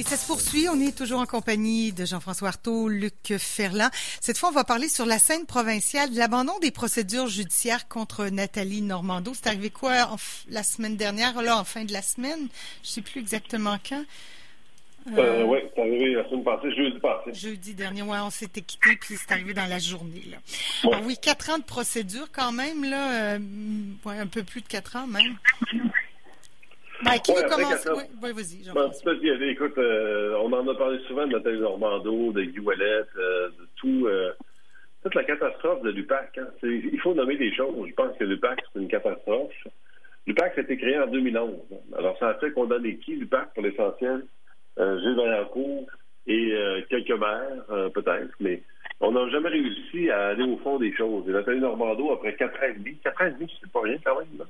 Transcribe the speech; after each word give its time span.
Et 0.00 0.02
ça 0.02 0.16
se 0.16 0.26
poursuit. 0.26 0.66
On 0.70 0.80
est 0.80 0.96
toujours 0.96 1.20
en 1.20 1.26
compagnie 1.26 1.92
de 1.92 2.06
Jean-François 2.06 2.48
Artaud, 2.48 2.88
Luc 2.88 3.36
Ferland. 3.36 3.90
Cette 4.22 4.38
fois, 4.38 4.48
on 4.48 4.52
va 4.52 4.64
parler 4.64 4.88
sur 4.88 5.04
la 5.04 5.18
scène 5.18 5.44
provinciale 5.44 6.10
de 6.10 6.16
l'abandon 6.16 6.58
des 6.62 6.70
procédures 6.70 7.26
judiciaires 7.26 7.86
contre 7.86 8.24
Nathalie 8.28 8.80
Normando. 8.80 9.32
C'est 9.34 9.48
arrivé 9.48 9.68
quoi 9.68 10.16
la 10.48 10.62
semaine 10.62 10.96
dernière, 10.96 11.42
là, 11.42 11.58
en 11.58 11.64
fin 11.64 11.84
de 11.84 11.92
la 11.92 12.00
semaine? 12.00 12.48
Je 12.82 12.88
sais 12.88 13.02
plus 13.02 13.20
exactement 13.20 13.76
quand. 13.86 14.02
Euh, 15.08 15.18
euh 15.18 15.44
oui, 15.44 15.58
c'est 15.74 15.82
arrivé 15.82 16.14
la 16.14 16.24
semaine 16.30 16.44
passée, 16.44 16.74
jeudi 16.74 16.98
passé. 16.98 17.34
Jeudi 17.34 17.74
dernier, 17.74 18.00
oui, 18.00 18.16
on 18.22 18.30
s'était 18.30 18.62
quitté, 18.62 18.96
puis 18.98 19.16
c'est 19.18 19.32
arrivé 19.32 19.52
dans 19.52 19.66
la 19.66 19.78
journée. 19.78 20.24
Là. 20.30 21.00
Oui, 21.04 21.18
quatre 21.20 21.50
ans 21.50 21.58
de 21.58 21.64
procédure 21.64 22.28
quand 22.32 22.52
même, 22.52 22.84
là, 22.84 23.34
euh, 23.34 23.38
ouais, 24.06 24.18
un 24.18 24.26
peu 24.26 24.44
plus 24.44 24.62
de 24.62 24.66
quatre 24.66 24.96
ans 24.96 25.06
même. 25.06 25.36
Qui 27.24 27.32
veut 27.32 27.48
commencer? 27.48 27.90
Oui, 28.22 28.32
vas-y, 28.32 28.64
jean 28.64 29.42
Écoute, 29.48 29.78
euh, 29.78 30.36
on 30.42 30.52
en 30.52 30.68
a 30.68 30.74
parlé 30.74 30.98
souvent 31.08 31.26
de 31.26 31.32
Nathalie 31.32 31.60
Normando, 31.60 32.32
de 32.32 32.42
Guy 32.42 32.58
Wallet, 32.60 33.04
euh, 33.16 33.48
de 33.48 33.68
tout, 33.76 34.06
euh, 34.06 34.32
toute 35.02 35.14
la 35.14 35.24
catastrophe 35.24 35.82
de 35.82 35.90
l'UPAC. 35.90 36.38
Hein. 36.38 36.48
Il 36.62 37.00
faut 37.00 37.14
nommer 37.14 37.36
des 37.36 37.54
choses. 37.54 37.88
Je 37.88 37.94
pense 37.94 38.16
que 38.18 38.24
l'UPAC, 38.24 38.60
c'est 38.72 38.80
une 38.80 38.88
catastrophe. 38.88 39.52
L'UPAC 40.26 40.58
été 40.58 40.76
créé 40.76 40.98
en 40.98 41.06
2011. 41.06 41.54
Alors, 41.96 42.18
ça 42.18 42.28
a 42.28 42.34
fait 42.34 42.52
qu'on 42.52 42.62
condamner 42.62 42.96
qui, 42.98 43.16
l'UPAC, 43.16 43.54
pour 43.54 43.62
l'essentiel? 43.62 44.24
Gilles 44.78 45.16
Vaillancourt 45.16 45.86
et 46.26 46.54
quelques 46.88 47.10
maires, 47.10 47.90
peut-être, 47.92 48.32
mais 48.40 48.62
on 49.00 49.12
n'a 49.12 49.28
jamais 49.28 49.50
réussi 49.50 50.10
à 50.10 50.28
aller 50.28 50.44
au 50.44 50.56
fond 50.58 50.78
des 50.78 50.94
choses. 50.94 51.28
Et 51.28 51.32
Nathalie 51.32 51.60
Normando, 51.60 52.12
après 52.12 52.34
quatre 52.34 52.58
ans 52.62 52.68
et 52.70 52.78
demi, 52.78 52.96
quatre 53.02 53.20
ans 53.20 53.26
et 53.26 53.32
demi, 53.32 53.52
c'est 53.60 53.70
pas 53.70 53.82
rien 53.82 53.98
quand 54.02 54.18
même, 54.18 54.38
là 54.38 54.46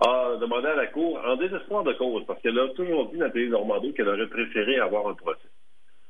a 0.00 0.36
demandé 0.40 0.68
à 0.68 0.76
la 0.76 0.86
Cour, 0.86 1.20
en 1.24 1.36
désespoir 1.36 1.84
de 1.84 1.92
cause, 1.92 2.24
parce 2.26 2.40
qu'elle 2.40 2.58
a 2.58 2.68
toujours 2.68 3.10
dit, 3.10 3.18
Nathalie 3.18 3.48
Normando, 3.48 3.92
qu'elle 3.92 4.08
aurait 4.08 4.26
préféré 4.28 4.78
avoir 4.78 5.08
un 5.08 5.14
procès, 5.14 5.48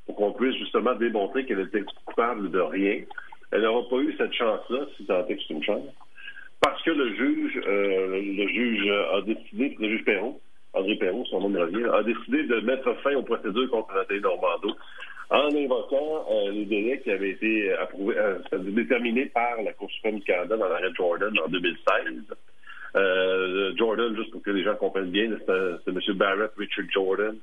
pour 0.06 0.16
qu'on 0.16 0.32
puisse 0.32 0.56
justement 0.56 0.94
démontrer 0.94 1.44
qu'elle 1.44 1.60
était 1.60 1.82
coupable 2.04 2.50
de 2.50 2.60
rien. 2.60 3.02
Elle 3.50 3.62
n'aura 3.62 3.88
pas 3.88 3.96
eu 3.96 4.14
cette 4.16 4.32
chance-là, 4.32 4.86
si 4.96 5.04
tant 5.06 5.26
est 5.26 5.36
que 5.36 5.42
c'est 5.46 5.54
une 5.54 5.64
chance, 5.64 5.84
parce 6.60 6.80
que 6.82 6.90
le 6.90 7.14
juge, 7.14 7.60
euh, 7.66 8.20
le 8.22 8.48
juge 8.48 8.90
a 9.12 9.22
décidé, 9.22 9.76
le 9.78 9.88
juge 9.88 10.04
Perrault, 10.04 10.40
André 10.72 10.94
Perrault, 10.96 11.24
son 11.26 11.40
nom 11.40 11.48
me 11.48 11.60
revient, 11.60 11.84
a 11.92 12.02
décidé 12.02 12.44
de 12.44 12.60
mettre 12.60 12.92
fin 13.02 13.14
aux 13.14 13.22
procédures 13.22 13.70
contre 13.70 13.92
Nathalie 13.94 14.20
Normando 14.20 14.76
en 15.30 15.54
invoquant 15.54 16.26
euh, 16.30 16.50
les 16.50 17.00
qui 17.02 17.10
avaient 17.10 17.30
été 17.30 17.72
approuvés, 17.74 18.18
euh, 18.18 18.38
par 19.32 19.62
la 19.62 19.72
Cour 19.72 19.90
suprême 19.90 20.18
du 20.18 20.24
Canada 20.24 20.56
dans 20.56 20.68
l'arrêt 20.68 20.92
Jordan 20.96 21.32
en 21.44 21.48
2016. 21.48 22.36
Euh, 22.96 23.72
Jordan, 23.76 24.14
juste 24.16 24.30
pour 24.30 24.42
que 24.42 24.50
les 24.50 24.64
gens 24.64 24.74
comprennent 24.74 25.10
bien, 25.10 25.30
c'est 25.46 25.90
M. 25.90 26.16
Barrett 26.16 26.50
Richard 26.56 26.86
Jordan, 26.90 27.36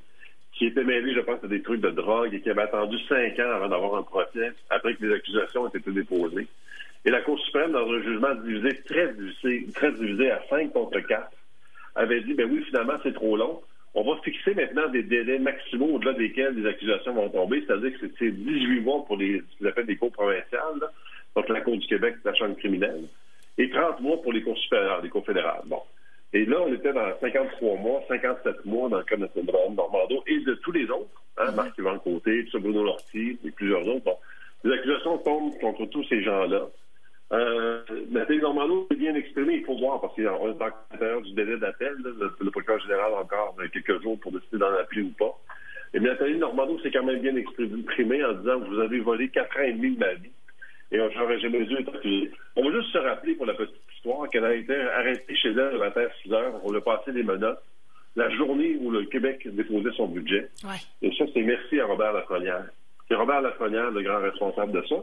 qui 0.53 0.65
était 0.65 0.83
mêlé, 0.83 1.13
je 1.13 1.21
pense, 1.21 1.43
à 1.43 1.47
des 1.47 1.61
trucs 1.61 1.81
de 1.81 1.89
drogue 1.89 2.33
et 2.33 2.41
qui 2.41 2.49
avait 2.49 2.63
attendu 2.63 2.97
cinq 3.07 3.39
ans 3.39 3.51
avant 3.55 3.69
d'avoir 3.69 3.95
un 3.95 4.03
procès, 4.03 4.51
après 4.69 4.95
que 4.95 5.05
les 5.05 5.13
accusations 5.13 5.63
ont 5.63 5.69
été 5.69 5.91
déposées. 5.91 6.47
Et 7.05 7.11
la 7.11 7.21
Cour 7.21 7.39
suprême, 7.39 7.71
dans 7.71 7.89
un 7.89 8.01
jugement 8.01 8.35
divisé, 8.35 8.81
très 8.83 9.91
divisé, 9.93 10.31
à 10.31 10.41
5 10.49 10.73
contre 10.73 10.99
4, 10.99 11.31
avait 11.95 12.21
dit, 12.21 12.33
ben 12.33 12.49
oui, 12.51 12.63
finalement, 12.63 12.95
c'est 13.03 13.13
trop 13.13 13.37
long. 13.37 13.61
On 13.93 14.03
va 14.03 14.19
fixer 14.21 14.53
maintenant 14.53 14.89
des 14.89 15.03
délais 15.03 15.39
maximaux 15.39 15.95
au-delà 15.95 16.13
desquels 16.13 16.55
les 16.55 16.67
accusations 16.67 17.13
vont 17.13 17.29
tomber, 17.29 17.63
c'est-à-dire 17.65 17.97
que 17.99 18.07
c'est 18.19 18.31
18 18.31 18.81
mois 18.81 19.05
pour 19.05 19.17
les, 19.17 19.41
ce 19.59 19.81
des 19.81 19.95
cours 19.95 20.11
provinciales, 20.11 20.81
donc 21.35 21.49
la 21.49 21.61
Cour 21.61 21.77
du 21.77 21.87
Québec, 21.87 22.15
la 22.25 22.33
Chambre 22.33 22.57
criminelle 22.57 23.05
et 23.57 23.69
30 23.69 24.01
mois 24.01 24.21
pour 24.21 24.33
les 24.33 24.43
cours 24.43 24.57
supérieurs, 24.57 25.01
les 25.01 25.09
cours 25.09 25.25
fédérales. 25.25 25.63
Bon. 25.65 25.81
Et 26.33 26.45
là, 26.45 26.57
on 26.61 26.73
était 26.73 26.93
dans 26.93 27.07
53 27.19 27.77
mois, 27.77 28.03
57 28.07 28.65
mois 28.65 28.89
dans 28.89 28.97
le 28.97 29.03
cas 29.03 29.15
de 29.15 29.21
notre 29.21 29.41
Normando 29.41 30.23
et 30.27 30.39
de 30.39 30.53
tous 30.55 30.71
les 30.71 30.89
autres, 30.89 31.23
hein, 31.37 31.45
mm-hmm. 31.45 31.55
Marc-Yvan 31.55 31.99
Côté, 31.99 32.45
Bruno 32.53 32.83
Lortie 32.83 33.39
et 33.43 33.51
plusieurs 33.51 33.87
autres. 33.87 34.03
Bon. 34.03 34.17
Les 34.63 34.73
accusations 34.73 35.17
tombent 35.19 35.57
contre 35.59 35.85
tous 35.85 36.03
ces 36.05 36.21
gens-là. 36.23 36.67
Euh, 37.33 37.81
Nathalie 38.09 38.39
Normando 38.39 38.87
est 38.91 38.95
bien 38.95 39.15
exprimé, 39.15 39.55
il 39.55 39.65
faut 39.65 39.77
voir, 39.77 39.99
parce 39.99 40.15
qu'on 40.15 40.21
est 40.21 40.53
dans 40.53 40.65
l'intérieur 40.91 41.21
du 41.21 41.33
délai 41.33 41.57
d'appel, 41.57 41.93
le, 42.03 42.33
le, 42.39 42.51
procureur 42.51 42.79
général 42.79 43.13
encore 43.13 43.55
quelques 43.73 44.01
jours 44.01 44.17
pour 44.19 44.31
décider 44.31 44.57
d'en 44.57 44.73
appeler 44.73 45.01
ou 45.01 45.11
pas. 45.11 45.37
Et 45.93 45.99
Nathalie 45.99 46.37
Normando 46.37 46.79
s'est 46.79 46.91
quand 46.91 47.03
même 47.03 47.19
bien 47.19 47.35
exprimé 47.35 48.23
en 48.23 48.33
disant 48.33 48.59
Vous 48.59 48.79
avez 48.79 48.99
volé 48.99 49.29
quatre 49.29 49.57
ans 49.57 49.63
et 49.63 49.73
demi 49.73 49.95
de 49.95 49.99
ma 49.99 50.13
vie 50.13 50.31
et 50.91 50.97
jamais 51.39 51.65
dû 51.65 51.75
être 51.75 51.95
accusé. 51.95 52.31
On 52.55 52.63
va 52.63 52.79
juste 52.79 52.91
se 52.91 52.97
rappeler 52.97 53.35
pour 53.35 53.45
la 53.45 53.53
petite 53.53 53.75
histoire 53.95 54.29
qu'elle 54.29 54.45
a 54.45 54.53
été 54.53 54.75
arrêtée 54.75 55.35
chez 55.35 55.49
elle 55.49 55.81
à 55.81 55.93
6 56.23 56.33
heures. 56.33 56.61
On 56.63 56.71
lui 56.71 56.77
a 56.77 56.81
passé 56.81 57.11
des 57.11 57.23
menottes 57.23 57.61
la 58.15 58.29
journée 58.31 58.75
où 58.81 58.89
le 58.89 59.05
Québec 59.05 59.47
déposait 59.47 59.91
son 59.95 60.07
budget. 60.07 60.49
Et 61.01 61.11
ça, 61.17 61.25
c'est 61.33 61.43
merci 61.43 61.79
à 61.79 61.85
Robert 61.85 62.13
Lafrenière. 62.13 62.65
C'est 63.07 63.15
Robert 63.15 63.41
Lafrenière, 63.41 63.91
le 63.91 64.01
grand 64.01 64.19
responsable 64.19 64.71
de 64.71 64.83
ça. 64.87 64.95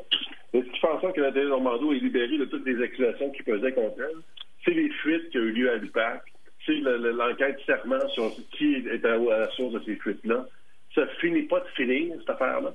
Et 0.53 0.63
ce 0.63 0.67
qui 0.67 0.81
fait 0.81 0.89
en 0.89 1.01
sorte 1.01 1.15
que 1.15 1.21
Nathalie 1.21 1.47
Normando 1.47 1.93
est 1.93 2.01
libérée 2.01 2.39
de 2.39 2.45
toutes 2.47 2.67
les 2.67 2.83
accusations 2.83 3.31
qui 3.31 3.43
pesaient 3.45 3.73
contre 3.73 4.01
elle, 4.01 4.19
c'est 4.65 4.75
les 4.75 4.91
fuites 4.91 5.31
qui 5.31 5.39
ont 5.39 5.43
eu 5.43 5.53
lieu 5.53 5.71
à 5.71 5.77
l'UPAC, 5.77 6.23
c'est 6.67 6.81
l'enquête 6.81 7.61
serment 7.67 8.09
sur 8.11 8.33
qui 8.51 8.77
était 8.91 9.09
à 9.09 9.17
la 9.17 9.51
source 9.51 9.75
de 9.75 9.81
ces 9.87 9.97
fuites-là. 9.97 10.47
Ça 10.95 11.07
finit 11.21 11.43
pas 11.43 11.61
de 11.61 11.69
finir, 11.77 12.15
cette 12.19 12.31
affaire-là. 12.31 12.75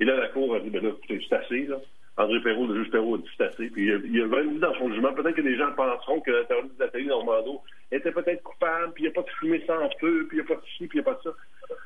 Et 0.00 0.04
là, 0.04 0.16
la 0.16 0.28
Cour 0.28 0.56
a 0.56 0.60
dit, 0.60 0.70
ben 0.70 0.82
là, 0.82 0.90
c'est 1.08 1.32
assez, 1.32 1.66
là. 1.66 1.76
André 2.18 2.40
Perrault, 2.40 2.66
le 2.66 2.82
juge 2.82 2.90
Perrault 2.90 3.16
a 3.16 3.18
dit 3.18 3.28
c'est 3.36 3.44
assez. 3.44 3.68
Puis 3.68 3.86
il 3.86 4.22
a 4.22 4.26
même 4.26 4.54
dit 4.54 4.58
dans 4.58 4.74
son 4.74 4.90
jugement, 4.90 5.12
peut-être 5.12 5.36
que 5.36 5.42
les 5.42 5.56
gens 5.56 5.70
penseront 5.72 6.20
que 6.20 6.30
la 6.30 6.44
terroriste 6.44 6.78
Nathalie 6.78 7.06
Normando 7.06 7.60
était 7.92 8.12
peut-être 8.12 8.42
coupable, 8.42 8.92
puis 8.94 9.04
il 9.04 9.06
n'y 9.06 9.12
a 9.12 9.14
pas 9.14 9.22
de 9.22 9.34
fumée 9.38 9.62
sans 9.66 9.90
feu, 10.00 10.26
puis 10.28 10.38
il 10.38 10.40
n'y 10.40 10.50
a 10.50 10.54
pas 10.54 10.60
de 10.60 10.66
ci, 10.78 10.86
puis 10.86 10.98
il 10.98 11.02
n'y 11.02 11.08
a 11.08 11.12
pas 11.12 11.18
de 11.18 11.22
ça. 11.22 11.36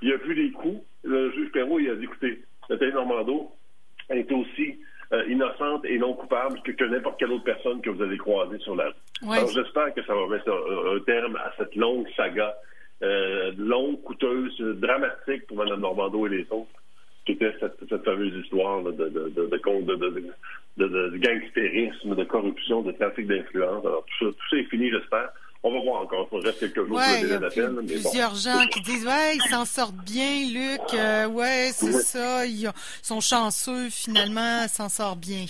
Il 0.02 0.12
a 0.12 0.16
vu 0.18 0.34
les 0.34 0.50
coups. 0.52 0.82
Le 1.02 1.32
juge 1.32 1.50
Perrault, 1.50 1.80
il 1.80 1.91
a 1.91 1.96
dit 1.96 2.04
écoutez, 2.04 2.42
Nathalie 2.68 2.92
Normando 2.92 3.50
est 4.08 4.30
aussi 4.30 4.78
euh, 5.12 5.24
innocente 5.28 5.84
et 5.84 5.98
non 5.98 6.14
coupable 6.14 6.60
que, 6.62 6.84
n'importe 6.84 7.18
quelle 7.18 7.32
autre 7.32 7.44
personne 7.44 7.80
que 7.80 7.91
vous 7.91 8.02
avez 8.02 8.16
croisée 8.16 8.58
sur 8.58 8.76
la 8.76 8.86
rue. 8.86 9.28
Alors 9.28 9.50
j'espère 9.50 9.92
que 9.94 10.04
ça 10.04 10.14
va 10.14 10.28
mettre 10.28 10.48
un, 10.48 11.00
terme 11.00 11.34
à 11.36 11.52
cette 11.58 11.74
longue 11.74 12.06
saga, 12.16 12.54
euh, 13.02 13.50
longue, 13.58 14.00
coûteuse, 14.02 14.56
dramatique 14.60 15.48
pour 15.48 15.56
Mme 15.56 15.80
Normando 15.80 16.24
et 16.28 16.30
les 16.30 16.47
autres 16.50 16.70
cette, 17.60 18.04
fameuse 18.04 18.34
histoire 18.44 18.82
de, 18.82 18.92
de, 18.92 19.08
de, 19.08 19.46
de, 20.76 21.16
gangstérisme, 21.18 22.14
de 22.14 22.24
corruption, 22.24 22.82
de 22.82 22.92
trafic 22.92 23.26
d'influence. 23.26 23.84
Alors, 23.84 24.04
tout 24.04 24.26
ça, 24.26 24.32
tout 24.32 24.48
ça 24.50 24.56
est 24.56 24.64
fini, 24.64 24.90
j'espère. 24.90 25.30
On 25.62 25.72
va 25.72 25.80
voir 25.80 26.02
encore. 26.02 26.28
Il 26.32 26.46
reste 26.46 26.60
quelques 26.60 26.86
jours 26.86 26.96
ouais, 26.96 27.20
il 27.22 27.28
y 27.28 27.32
a 27.34 27.40
plusieurs 27.40 28.34
gens 28.34 28.66
qui 28.70 28.80
disent 28.80 29.06
Ouais, 29.06 29.36
ils 29.36 29.50
s'en 29.50 29.66
sortent 29.66 30.04
bien, 30.06 30.46
Luc. 30.52 30.94
Euh, 30.94 31.28
ouais, 31.28 31.70
c'est 31.72 31.92
ça. 31.92 32.46
Ils 32.46 32.70
sont 33.02 33.20
chanceux, 33.20 33.90
finalement, 33.90 34.66
s'en 34.68 34.88
sort 34.88 35.16
bien. 35.16 35.44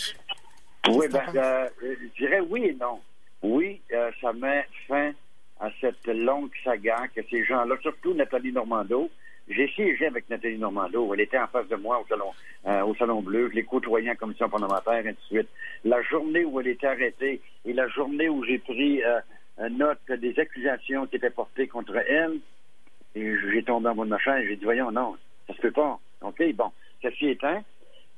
Oui, 0.88 1.06
ben, 1.12 1.22
euh, 1.36 1.68
je 1.82 2.24
dirais 2.24 2.40
oui 2.48 2.64
et 2.64 2.74
non. 2.74 3.00
Oui, 3.42 3.80
euh, 3.92 4.10
ça 4.20 4.32
met 4.32 4.66
fin 4.88 5.12
à 5.60 5.70
cette 5.80 6.06
longue 6.06 6.50
saga 6.64 7.06
que 7.14 7.20
ces 7.30 7.44
gens-là, 7.44 7.76
surtout 7.82 8.14
Nathalie 8.14 8.52
Normando, 8.52 9.10
j'ai 9.50 9.68
siégé 9.68 10.06
avec 10.06 10.30
Nathalie 10.30 10.58
Normando. 10.58 11.12
Elle 11.12 11.20
était 11.20 11.38
en 11.38 11.48
face 11.48 11.68
de 11.68 11.76
moi 11.76 12.00
au 12.00 12.06
salon, 12.06 12.30
euh, 12.66 12.82
au 12.82 12.94
salon 12.94 13.20
Bleu. 13.20 13.48
Je 13.50 13.56
l'ai 13.56 13.64
côtoyée 13.64 14.10
en 14.10 14.14
commission 14.14 14.48
parlementaire, 14.48 15.02
ainsi 15.04 15.08
de 15.08 15.16
suite. 15.26 15.48
La 15.84 16.00
journée 16.02 16.44
où 16.44 16.60
elle 16.60 16.68
était 16.68 16.86
arrêtée 16.86 17.40
et 17.64 17.72
la 17.72 17.88
journée 17.88 18.28
où 18.28 18.44
j'ai 18.44 18.58
pris 18.58 19.02
euh, 19.02 19.20
note 19.70 19.98
des 20.08 20.38
accusations 20.38 21.06
qui 21.06 21.16
étaient 21.16 21.30
portées 21.30 21.66
contre 21.66 21.96
elle, 21.96 22.38
et 23.16 23.34
j'ai 23.52 23.62
tombé 23.64 23.88
en 23.88 23.94
bas 23.96 24.04
de 24.04 24.10
ma 24.10 24.18
chaise. 24.18 24.46
J'ai 24.48 24.56
dit, 24.56 24.64
voyons, 24.64 24.92
non, 24.92 25.16
ça 25.48 25.54
se 25.54 25.60
peut 25.60 25.72
pas. 25.72 25.98
OK, 26.22 26.42
bon, 26.54 26.70
ceci 27.02 27.30
étant, 27.30 27.62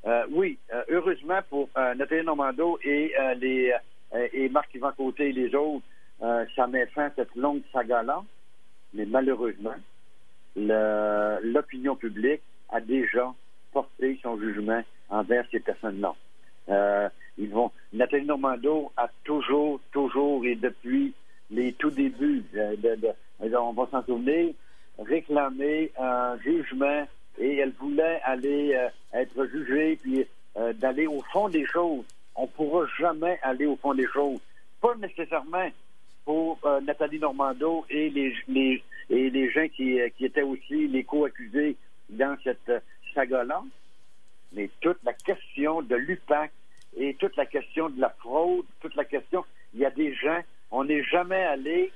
euh, 0.07 0.27
oui, 0.31 0.59
euh, 0.75 0.83
heureusement 0.91 1.41
pour 1.49 1.71
Nathalie 1.77 2.25
Normando 2.25 2.79
et 2.85 3.13
les 3.39 3.73
et 4.35 4.51
Marc-Yvan 4.51 4.93
Côté 4.93 5.31
et 5.31 5.33
les 5.33 5.55
autres, 5.55 5.87
ça 6.55 6.67
met 6.67 6.85
fin 6.87 7.07
à 7.07 7.11
cette 7.17 7.35
longue 7.35 7.63
saga-là. 7.73 8.23
Mais 8.93 9.07
malheureusement, 9.07 9.75
l'opinion 10.57 11.97
publique 11.97 12.43
a 12.71 12.81
déjà 12.81 13.33
porté 13.73 14.19
son 14.23 14.39
jugement 14.39 14.83
envers 15.09 15.45
ces 15.51 15.61
personnes-là. 15.61 16.15
Euh, 16.69 17.09
ils 17.39 17.51
vont. 17.51 17.71
Nathalie 17.93 18.27
Normando 18.27 18.93
a 18.97 19.09
toujours, 19.25 19.81
toujours 19.91 20.45
et 20.45 20.55
depuis 20.55 21.15
les 21.51 21.73
tout 21.73 21.91
débuts, 21.91 22.45
de, 22.53 22.77
de, 22.97 23.57
on 23.57 23.73
va 23.73 23.87
s'en 23.91 24.05
souvenir, 24.05 24.55
réclamé 24.99 25.91
un 25.99 26.39
jugement 26.39 27.07
et 27.39 27.57
elle 27.59 27.73
voulait 27.73 28.21
aller 28.25 28.75
euh, 28.75 28.89
être 29.19 29.47
jugée 29.47 29.99
puis 30.03 30.27
euh, 30.57 30.73
d'aller 30.75 31.07
au 31.07 31.21
fond 31.33 31.49
des 31.49 31.67
choses. 31.67 32.05
On 32.37 32.43
ne 32.43 32.49
pourra 32.49 32.87
jamais 32.99 33.39
aller 33.43 33.67
au 33.67 33.77
fond 33.77 33.95
des 33.95 34.07
choses. 34.07 34.41
Pas 34.81 34.95
nécessairement 34.97 35.69
pour 36.25 36.59
euh, 36.65 36.81
Nathalie 36.81 37.19
Normando 37.19 37.85
et 37.91 38.11
les, 38.11 38.35
les, 38.49 38.83
et 39.11 39.31
les 39.31 39.51
gens 39.51 39.67
qui, 39.69 40.01
euh, 40.01 40.09
qui 40.17 40.25
étaient 40.25 40.43
aussi 40.43 40.89
les 40.89 41.05
co-accusés 41.05 41.77
dans 42.11 42.37
cette 42.45 42.71
saga-là. 43.15 43.63
Mais 44.53 44.71
toute 44.81 44.99
la 45.05 45.13
question 45.13 45.83
de 45.83 45.97
l'UPAC 45.97 46.53
et 46.97 47.15
toute 47.15 47.37
la 47.37 47.47
question 47.47 47.89
de 47.89 48.01
la 48.01 48.11
fraude, 48.11 48.67
toute 48.81 48.95
la 48.95 49.05
question, 49.05 49.45
il 49.75 49.81
y 49.81 49.85
a 49.85 49.91
des 49.91 50.15
gens, 50.15 50.41
on 50.71 50.85
n'est 50.85 51.03
jamais 51.05 51.43
allé 51.43 51.91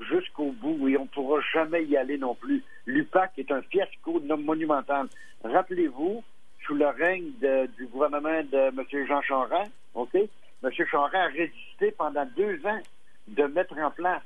jusqu'au 0.00 0.52
bout 0.52 0.88
et 0.88 0.96
on 0.96 1.02
ne 1.02 1.08
pourra 1.08 1.40
jamais 1.52 1.84
y 1.84 1.96
aller 1.96 2.18
non 2.18 2.34
plus. 2.34 2.62
L'UPAC 2.86 3.32
est 3.38 3.50
un 3.50 3.62
fiasco 3.62 4.20
monumental. 4.20 5.08
Rappelez-vous, 5.42 6.22
sous 6.64 6.74
le 6.74 6.86
règne 6.88 7.32
du 7.76 7.86
gouvernement 7.86 8.42
de 8.42 8.68
M. 8.68 9.06
Jean 9.06 9.22
Charest, 9.22 9.72
OK? 9.94 10.14
M. 10.14 10.70
Charest 10.72 11.14
a 11.14 11.26
résisté 11.26 11.92
pendant 11.92 12.26
deux 12.36 12.64
ans 12.66 12.80
de 13.28 13.44
mettre 13.44 13.76
en 13.78 13.90
place 13.90 14.22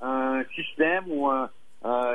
un 0.00 0.42
système 0.54 1.04
ou 1.08 1.28
un, 1.28 1.50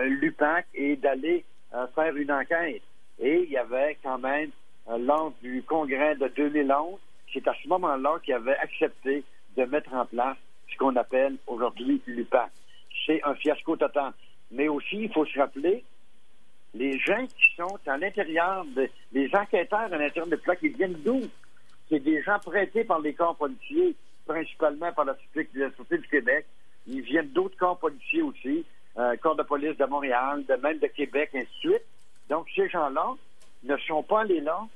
l'UPAC 0.04 0.66
et 0.74 0.96
d'aller 0.96 1.46
euh, 1.74 1.88
faire 1.96 2.16
une 2.16 2.32
enquête. 2.32 2.82
Et 3.20 3.44
il 3.44 3.50
y 3.50 3.58
avait 3.58 3.98
quand 4.04 4.20
même, 4.20 4.50
euh, 4.90 4.98
lors 4.98 5.34
du 5.42 5.64
congrès 5.64 6.16
de 6.16 6.28
2011, 6.28 7.00
c'est 7.34 7.48
à 7.48 7.54
ce 7.62 7.68
moment-là 7.68 8.20
qu'il 8.24 8.34
avait 8.34 8.58
accepté 8.58 9.24
de 9.58 9.64
mettre 9.66 9.94
en 9.94 10.06
place 10.06 10.38
ce 10.72 10.78
qu'on 10.78 10.96
appelle 10.96 11.38
aujourd'hui 11.48 12.02
l'UPAC. 12.06 12.50
C'est 13.06 13.22
un 13.24 13.36
fiasco 13.36 13.76
total. 13.76 14.14
Mais 14.52 14.68
aussi, 14.68 15.04
il 15.04 15.12
faut 15.12 15.26
se 15.26 15.40
rappeler, 15.40 15.84
les 16.74 17.00
gens 17.00 17.26
qui 17.26 17.56
sont 17.56 17.78
à 17.88 17.98
l'intérieur, 17.98 18.66
de, 18.76 18.90
les 19.12 19.30
enquêteurs 19.36 19.80
à 19.80 19.88
l'intérieur 19.90 20.28
de 20.28 20.36
l'UPAC, 20.36 20.60
ils 20.62 20.76
viennent 20.76 20.98
d'où? 21.04 21.22
C'est 21.90 22.00
des 22.00 22.22
gens 22.24 22.40
prêtés 22.40 22.84
par 22.84 23.00
les 23.00 23.14
corps 23.14 23.36
policiers, 23.36 23.96
principalement 24.26 24.92
par 24.94 25.06
la 25.06 25.16
Société 25.16 25.98
du 25.98 26.08
Québec. 26.08 26.46
Ils 26.88 27.02
viennent 27.02 27.30
d'autres 27.30 27.58
corps 27.58 27.78
policiers 27.78 28.22
aussi, 28.22 28.66
euh, 28.98 29.16
corps 29.18 29.36
de 29.36 29.44
police 29.44 29.78
de 29.78 29.86
Montréal, 29.86 30.44
de 30.48 30.56
même 30.56 30.80
de 30.80 30.88
Québec, 30.88 31.30
ainsi 31.34 31.46
de 31.46 31.72
suite. 31.72 31.86
Donc, 32.30 32.48
ces 32.56 32.70
gens-là 32.70 33.14
ne 33.64 33.78
sont 33.78 34.04
pas 34.04 34.22
allés 34.22 34.42
là 34.42 34.68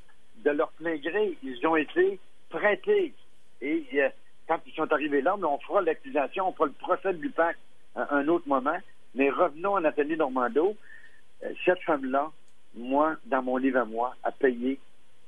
de 0.43 0.51
leur 0.51 0.69
plein 0.71 0.95
gré. 0.97 1.37
Ils 1.43 1.67
ont 1.67 1.75
été 1.75 2.19
prêtés. 2.49 3.13
Et 3.61 3.85
euh, 3.95 4.09
quand 4.47 4.59
ils 4.65 4.73
sont 4.73 4.91
arrivés 4.91 5.21
là, 5.21 5.35
on 5.35 5.59
fera 5.59 5.81
l'accusation, 5.81 6.49
on 6.49 6.53
fera 6.53 6.65
le 6.65 6.71
procès 6.73 7.13
du 7.13 7.29
PAC 7.29 7.57
à 7.95 8.15
un 8.15 8.27
autre 8.27 8.47
moment. 8.47 8.77
Mais 9.15 9.29
revenons 9.29 9.75
à 9.75 9.81
Nathalie 9.81 10.17
Normando. 10.17 10.75
Euh, 11.43 11.53
cette 11.65 11.81
femme-là, 11.81 12.31
moi, 12.75 13.15
dans 13.25 13.41
mon 13.41 13.57
livre 13.57 13.79
à 13.79 13.85
moi, 13.85 14.15
a 14.23 14.31
payé 14.31 14.79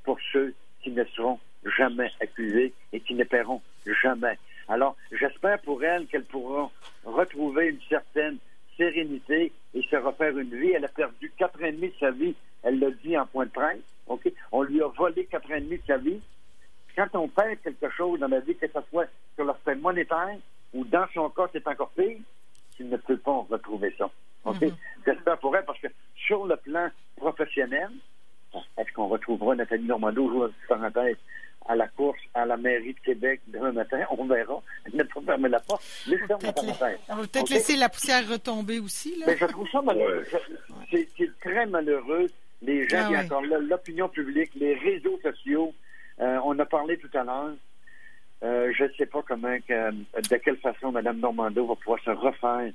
pour 0.04 0.18
ceux 0.32 0.54
qui 0.82 0.90
ne 0.90 1.04
seront 1.04 1.38
jamais 1.78 2.10
accusés 2.20 2.72
et 2.92 3.00
qui 3.00 3.14
ne 3.14 3.24
paieront 3.24 3.60
jamais. 4.02 4.38
Alors, 4.68 4.96
j'espère 5.12 5.60
pour 5.60 5.82
elle 5.82 6.06
qu'elle 6.06 6.24
pourra 6.24 6.70
retrouver 7.04 7.68
une 7.68 7.80
certaine 7.88 8.38
sérénité 8.76 9.52
et 9.74 9.82
se 9.82 9.96
refaire 9.96 10.36
une 10.38 10.54
vie. 10.54 10.70
Elle 10.70 10.84
a 10.84 10.88
perdu 10.88 11.32
quatre 11.36 11.60
ans 11.60 11.66
et 11.66 11.72
demi 11.72 11.88
de 11.88 11.94
sa 11.98 12.10
vie, 12.10 12.34
elle 12.62 12.78
l'a 12.78 12.90
dit 12.90 13.16
en 13.18 13.26
point 13.26 13.46
de 13.46 13.50
presse. 13.50 13.80
OK? 14.06 14.30
On 14.52 14.62
lui 14.62 14.82
a 14.82 14.88
volé 14.88 15.26
quatre 15.26 15.50
ans 15.50 15.56
et 15.56 15.60
demi 15.60 15.78
de 15.78 15.86
sa 15.86 15.96
vie. 15.96 16.20
Quand 16.96 17.08
on 17.14 17.28
perd 17.28 17.60
quelque 17.62 17.90
chose 17.90 18.20
dans 18.20 18.28
la 18.28 18.40
vie, 18.40 18.56
que 18.56 18.66
ce 18.66 18.80
soit 18.90 19.06
sur 19.34 19.44
l'aspect 19.44 19.76
monétaire 19.76 20.36
ou 20.74 20.84
dans 20.84 21.06
son 21.14 21.28
cas, 21.30 21.48
c'est 21.52 21.66
encore 21.66 21.90
pire, 21.90 22.18
il 22.78 22.88
ne 22.88 22.96
peut 22.96 23.18
pas 23.18 23.44
retrouver 23.50 23.94
ça. 23.98 24.10
OK? 24.44 24.56
Mm-hmm. 24.56 24.74
J'espère 25.06 25.38
pour 25.38 25.56
elle 25.56 25.64
parce 25.64 25.78
que 25.80 25.88
sur 26.16 26.46
le 26.46 26.56
plan 26.56 26.88
professionnel, 27.16 27.90
est-ce 28.78 28.92
qu'on 28.92 29.08
retrouvera 29.08 29.54
Nathalie 29.54 29.84
Normando, 29.84 30.28
joueuse 30.28 30.52
parenthèse, 30.68 31.16
à 31.66 31.76
la 31.76 31.88
course 31.88 32.20
à 32.34 32.46
la 32.46 32.56
mairie 32.56 32.94
de 32.94 33.00
Québec 33.00 33.40
demain 33.48 33.72
matin. 33.72 34.04
On 34.10 34.24
verra. 34.24 34.62
Ne 34.92 35.02
pas 35.02 35.20
fermer 35.20 35.48
la 35.48 35.60
porte. 35.60 35.82
on 36.08 37.16
va 37.16 37.22
peut-être 37.26 37.50
laisser 37.50 37.76
la 37.76 37.88
poussière 37.88 38.28
retomber 38.28 38.80
aussi. 38.80 39.16
Là. 39.16 39.26
Mais 39.28 39.36
je 39.36 39.46
trouve 39.46 39.68
ça 39.70 39.82
malheureux. 39.82 40.24
C'est 40.90 41.38
très 41.40 41.66
malheureux. 41.66 42.26
Les 42.62 42.86
gens, 42.88 43.10
ah, 43.14 43.24
encore 43.24 43.42
là, 43.42 43.58
l'opinion 43.58 44.08
publique, 44.08 44.50
les 44.54 44.74
réseaux 44.74 45.18
sociaux. 45.22 45.72
Euh, 46.20 46.38
on 46.44 46.58
a 46.58 46.66
parlé 46.66 46.98
tout 46.98 47.10
à 47.14 47.24
l'heure. 47.24 47.54
Euh, 48.42 48.72
je 48.76 48.84
ne 48.84 48.92
sais 48.98 49.06
pas 49.06 49.22
comment, 49.26 49.56
de 49.68 50.36
quelle 50.36 50.58
façon 50.58 50.92
Mme 50.92 51.20
Normando 51.20 51.66
va 51.66 51.74
pouvoir 51.76 52.00
se 52.04 52.10
refaire 52.10 52.72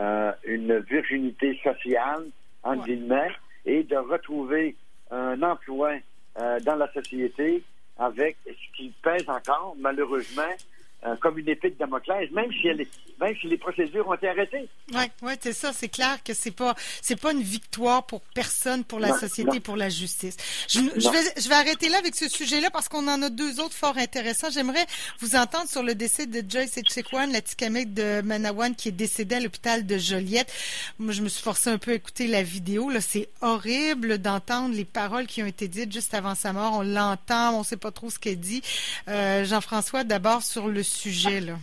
euh, 0.00 0.32
une 0.44 0.78
virginité 0.78 1.60
sociale, 1.62 2.26
en 2.62 2.76
guillemets, 2.76 3.30
et 3.66 3.84
de 3.84 3.96
retrouver 3.96 4.76
un 5.10 5.42
emploi 5.42 5.94
dans 6.64 6.76
la 6.76 6.90
société 6.92 7.62
avec 7.98 8.36
ce 8.46 8.76
qui 8.76 8.92
pèse 9.02 9.28
encore, 9.28 9.74
malheureusement, 9.78 10.54
euh, 11.06 11.16
comme 11.16 11.38
une 11.38 11.48
épée 11.48 11.70
de 11.70 11.76
Damoclès, 11.76 12.30
même 12.30 12.52
si, 12.52 12.68
elle 12.68 12.86
même 13.20 13.34
si 13.40 13.46
les 13.46 13.56
procédures 13.56 14.06
ont 14.08 14.14
été 14.14 14.28
arrêtées. 14.28 14.68
Oui, 14.92 15.02
ouais, 15.22 15.38
c'est 15.40 15.52
ça. 15.52 15.72
C'est 15.72 15.88
clair 15.88 16.22
que 16.22 16.34
c'est 16.34 16.50
pas 16.50 16.74
c'est 17.00 17.18
pas 17.20 17.32
une 17.32 17.42
victoire 17.42 18.04
pour 18.04 18.20
personne, 18.34 18.84
pour 18.84 19.00
la 19.00 19.18
société, 19.18 19.60
pour 19.60 19.76
la 19.76 19.88
justice. 19.88 20.36
Je, 20.68 20.80
vais, 20.80 21.40
je 21.40 21.48
vais 21.48 21.54
arrêter 21.54 21.88
là 21.88 21.98
avec 21.98 22.14
ce 22.14 22.28
sujet-là 22.28 22.70
parce 22.70 22.88
qu'on 22.88 23.08
en 23.08 23.22
a 23.22 23.30
deux 23.30 23.60
autres 23.60 23.74
fort 23.74 23.96
intéressants. 23.96 24.50
J'aimerais 24.50 24.84
vous 25.20 25.36
entendre 25.36 25.68
sur 25.68 25.82
le 25.82 25.94
décès 25.94 26.26
de 26.26 26.42
Joyce 26.48 26.76
Etchekwan, 26.76 27.32
la 27.32 27.40
Tikamek 27.40 27.94
de 27.94 28.20
Manawan 28.22 28.74
qui 28.74 28.88
est 28.88 28.92
décédée 28.92 29.36
à 29.36 29.40
l'hôpital 29.40 29.86
de 29.86 29.98
Joliette. 29.98 30.52
Moi, 30.98 31.12
je 31.12 31.22
me 31.22 31.28
suis 31.28 31.42
forcée 31.42 31.70
un 31.70 31.78
peu 31.78 31.92
à 31.92 31.94
écouter 31.94 32.26
la 32.26 32.42
vidéo. 32.42 32.90
Là, 32.90 33.00
c'est 33.00 33.28
horrible 33.40 34.18
d'entendre 34.18 34.74
les 34.74 34.84
paroles 34.84 35.26
qui 35.26 35.42
ont 35.42 35.46
été 35.46 35.68
dites 35.68 35.92
juste 35.92 36.14
avant 36.14 36.34
sa 36.34 36.52
mort. 36.52 36.74
On 36.74 36.82
l'entend, 36.82 37.58
on 37.58 37.62
sait 37.62 37.76
pas 37.76 37.90
trop 37.90 38.10
ce 38.10 38.18
qu'elle 38.18 38.40
dit. 38.40 38.62
Euh, 39.08 39.44
Jean-François, 39.44 40.04
d'abord 40.04 40.42
sur 40.42 40.68
le 40.68 40.82
sujet-là? 40.90 41.56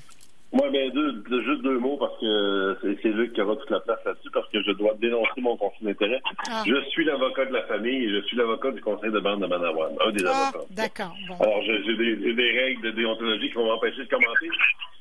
Moi, 0.54 0.70
bien, 0.70 0.90
deux, 0.90 1.24
juste 1.44 1.62
deux 1.62 1.78
mots 1.78 1.98
parce 1.98 2.18
que 2.22 2.78
c'est 3.02 3.10
Luc 3.10 3.34
qui 3.34 3.42
aura 3.42 3.58
toute 3.58 3.70
la 3.70 3.82
place 3.82 4.00
là-dessus 4.06 4.30
parce 4.34 4.48
que 4.50 4.64
je 4.64 4.72
dois 4.72 4.94
dénoncer 5.00 5.42
mon 5.42 5.58
conflit 5.58 5.88
d'intérêt. 5.88 6.22
Ah. 6.50 6.64
Je 6.66 6.82
suis 6.90 7.04
l'avocat 7.04 7.46
de 7.46 7.54
la 7.54 7.64
famille 7.64 8.06
et 8.06 8.10
je 8.10 8.22
suis 8.28 8.38
l'avocat 8.38 8.72
du 8.72 8.80
conseil 8.82 9.12
de 9.12 9.20
bande 9.20 9.42
de 9.42 9.48
Manawan, 9.48 9.92
un 10.00 10.12
des 10.12 10.26
ah, 10.26 10.48
avocats. 10.48 10.66
D'accord. 10.72 11.14
Alors, 11.42 11.62
j'ai 11.64 11.98
des, 11.98 12.34
des, 12.34 12.52
règles 12.60 12.82
de 12.82 12.92
déontologie 12.92 13.50
qui 13.50 13.56
vont 13.56 13.68
m'empêcher 13.68 14.06
de 14.06 14.10
commenter. 14.10 14.50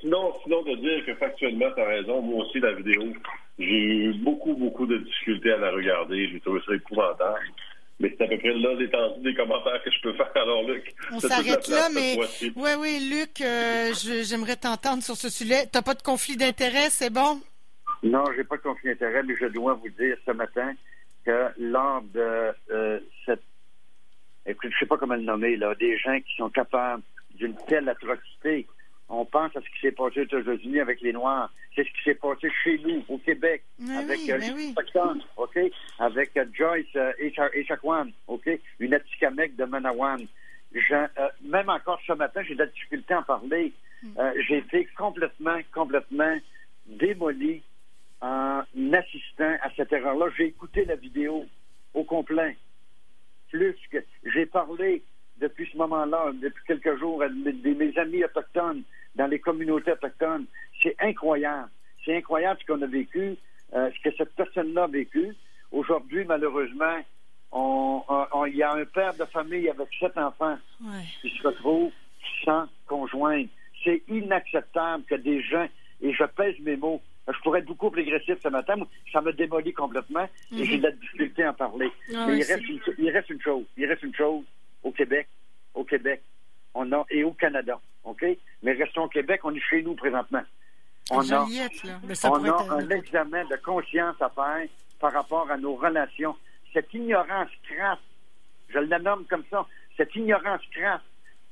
Sinon, 0.01 0.35
sinon, 0.43 0.63
de 0.63 0.75
dire 0.77 1.07
que 1.07 1.15
factuellement, 1.15 1.71
tu 1.75 1.81
as 1.81 1.87
raison, 1.87 2.21
moi 2.23 2.45
aussi, 2.45 2.59
la 2.59 2.73
vidéo, 2.73 3.05
j'ai 3.59 3.65
eu 3.65 4.15
beaucoup, 4.15 4.55
beaucoup 4.55 4.87
de 4.87 4.99
difficultés 4.99 5.53
à 5.53 5.59
la 5.59 5.71
regarder. 5.71 6.29
J'ai 6.29 6.41
trouvé 6.41 6.61
ça 6.67 6.75
épouvantable. 6.75 7.39
Mais 7.99 8.15
c'est 8.17 8.25
à 8.25 8.29
peu 8.29 8.39
près 8.39 8.53
là 8.53 8.75
l'étendue 8.75 9.23
des 9.23 9.35
commentaires 9.35 9.83
que 9.83 9.91
je 9.91 10.01
peux 10.03 10.13
faire. 10.13 10.31
Alors, 10.35 10.63
Luc. 10.65 10.95
On 11.13 11.21
s'arrête 11.21 11.67
là, 11.69 11.89
mais. 11.95 12.19
Oui, 12.55 12.71
oui, 12.79 13.09
Luc, 13.11 13.41
euh, 13.41 13.93
j'aimerais 14.23 14.57
t'entendre 14.57 15.03
sur 15.03 15.17
ce 15.17 15.31
sujet. 15.31 15.65
Tu 15.65 15.71
n'as 15.75 15.83
pas 15.83 15.95
de 15.95 16.03
conflit 16.03 16.37
d'intérêt, 16.37 16.91
c'est 16.91 17.11
bon? 17.11 17.41
Non, 18.03 18.25
j'ai 18.37 18.45
pas 18.45 18.57
de 18.59 18.63
conflit 18.63 18.91
d'intérêt, 18.91 19.23
mais 19.23 19.35
je 19.41 19.47
dois 19.47 19.75
vous 19.75 19.89
dire 19.89 20.17
ce 20.27 20.33
matin 20.33 20.75
que 21.25 21.49
lors 21.59 22.03
de 22.03 22.53
euh, 22.71 23.01
cette. 23.25 23.43
Écoute, 24.45 24.71
je 24.75 24.79
sais 24.79 24.87
pas 24.87 24.99
comment 24.99 25.15
le 25.15 25.23
nommer, 25.23 25.57
là, 25.57 25.75
des 25.75 25.97
gens 25.99 26.21
qui 26.21 26.37
sont 26.37 26.51
capables 26.51 27.03
d'une 27.35 27.57
telle 27.67 27.89
atrocité 27.89 28.67
on 29.09 29.25
pense 29.25 29.55
à 29.57 29.61
ce 29.61 29.67
qui 29.67 29.81
s'est 29.83 29.93
passé 29.93 30.21
aux 30.21 30.25
États-Unis 30.25 30.81
avec 30.81 31.01
les 31.01 31.13
Noirs. 31.13 31.53
C'est 31.75 31.85
ce 31.85 31.91
qui 31.91 32.03
s'est 32.05 32.15
passé 32.15 32.51
chez 32.65 32.79
nous, 32.79 33.05
au 33.09 33.19
Québec, 33.19 33.63
avec 33.97 34.19
oui, 34.19 34.75
euh, 34.97 35.15
OK? 35.37 35.59
Avec 35.99 36.37
euh, 36.37 36.45
Joyce 36.53 36.87
euh, 36.97 37.13
Echaquan, 37.53 38.09
OK? 38.27 38.49
Une 38.81 38.95
Atikamek 38.95 39.57
de 39.57 39.65
Manawan. 39.65 40.27
Euh, 40.75 41.07
même 41.43 41.69
encore 41.69 42.01
ce 42.07 42.13
matin, 42.15 42.43
j'ai 42.43 42.55
de 42.55 42.61
la 42.61 42.67
difficulté 42.67 43.15
à 43.15 43.21
en 43.21 43.23
parler. 43.23 43.73
Mm. 44.03 44.09
j'ai 44.47 44.59
été 44.59 44.89
complètement, 44.97 45.59
complètement 45.73 46.37
démoli 46.87 47.63
en 48.21 48.63
assistant 48.93 49.57
à 49.63 49.71
cette 49.77 49.93
erreur-là. 49.93 50.27
J'ai 50.37 50.47
écouté 50.47 50.85
la 50.85 50.97
vidéo 50.97 51.47
au 51.95 52.05
complet. 52.05 52.57
Plus 53.51 53.77
que 53.91 53.99
j'ai 54.25 54.47
parlé 54.47 55.03
depuis 55.41 55.69
ce 55.73 55.77
moment-là, 55.79 56.33
depuis 56.35 56.63
quelques 56.67 56.99
jours, 56.99 57.21
de 57.21 57.75
mes 57.75 57.99
amis 57.99 58.25
autochtones 58.25 58.83
dans 59.15 59.27
les 59.27 59.39
communautés 59.39 59.93
autochtones. 59.93 60.47
C'est 60.83 60.97
incroyable. 61.01 61.69
C'est 62.05 62.17
incroyable 62.17 62.61
ce 62.61 62.73
qu'on 62.73 62.83
a 62.83 62.87
vécu, 62.87 63.37
euh, 63.75 63.91
ce 63.91 64.09
que 64.09 64.17
cette 64.17 64.35
personne-là 64.35 64.85
a 64.85 64.89
vécu. 64.89 65.35
Aujourd'hui, 65.73 66.25
malheureusement, 66.25 66.99
il 67.53 68.57
y 68.57 68.63
a 68.63 68.73
un 68.73 68.85
père 68.85 69.15
de 69.15 69.25
famille 69.25 69.69
avec 69.69 69.89
sept 69.99 70.17
enfants 70.17 70.59
qui 71.21 71.31
se 71.31 71.47
retrouve 71.47 71.91
sans 72.45 72.67
conjoint. 72.87 73.45
C'est 73.85 74.03
inacceptable 74.09 75.05
que 75.05 75.17
des 75.17 75.43
gens, 75.43 75.67
et 76.01 76.13
je 76.13 76.25
pèse 76.25 76.59
mes 76.61 76.77
mots, 76.77 77.01
je 77.29 77.39
pourrais 77.43 77.61
être 77.61 77.67
beaucoup 77.67 77.91
plus 77.91 78.03
agressif 78.03 78.37
ce 78.43 78.49
matin, 78.49 78.75
ça 79.13 79.21
me 79.21 79.33
démolit 79.33 79.73
complètement 79.73 80.29
et 80.53 80.65
j'ai 80.65 80.79
de 80.79 80.85
la 80.85 80.93
difficulté 80.93 81.43
à 81.43 81.51
en 81.51 81.55
parler. 81.55 81.91
Ah 82.15 82.27
Mais 82.29 82.39
il, 82.39 82.43
reste 82.45 82.63
il 82.99 83.11
reste 83.11 83.31
une 83.31 83.41
chose, 83.41 83.65
il 83.77 83.87
reste 83.87 84.03
une 84.03 84.15
chose, 84.15 84.45
au 84.83 84.93
Québec, 84.93 85.29
au 85.75 85.85
Québec, 85.85 86.23
on 86.75 86.91
a, 86.93 87.05
et 87.11 87.25
au 87.25 87.33
Canada, 87.33 87.81
OK? 88.05 88.25
Mais 88.63 88.73
restons 88.73 89.05
au 89.05 89.09
Québec, 89.09 89.41
on 89.45 89.55
est 89.55 89.61
chez 89.61 89.83
nous 89.83 89.95
présentement. 89.95 90.43
On 91.11 91.21
a, 91.33 91.47
on 92.25 92.45
a 92.45 92.73
un 92.75 92.91
examen 92.91 93.45
de 93.45 93.57
conscience 93.57 94.17
à 94.21 94.29
faire 94.31 94.69
par 94.99 95.13
rapport 95.13 95.51
à 95.51 95.57
nos 95.57 95.77
relations. 95.77 96.35
Cette 96.73 96.93
ignorance 96.93 97.51
crasse, 97.63 97.99
je 98.69 98.79
la 98.79 98.99
nomme 98.99 99.25
comme 99.27 99.45
ça, 99.51 99.67
cette 99.97 100.15
ignorance 100.17 100.63
crasse 100.73 101.03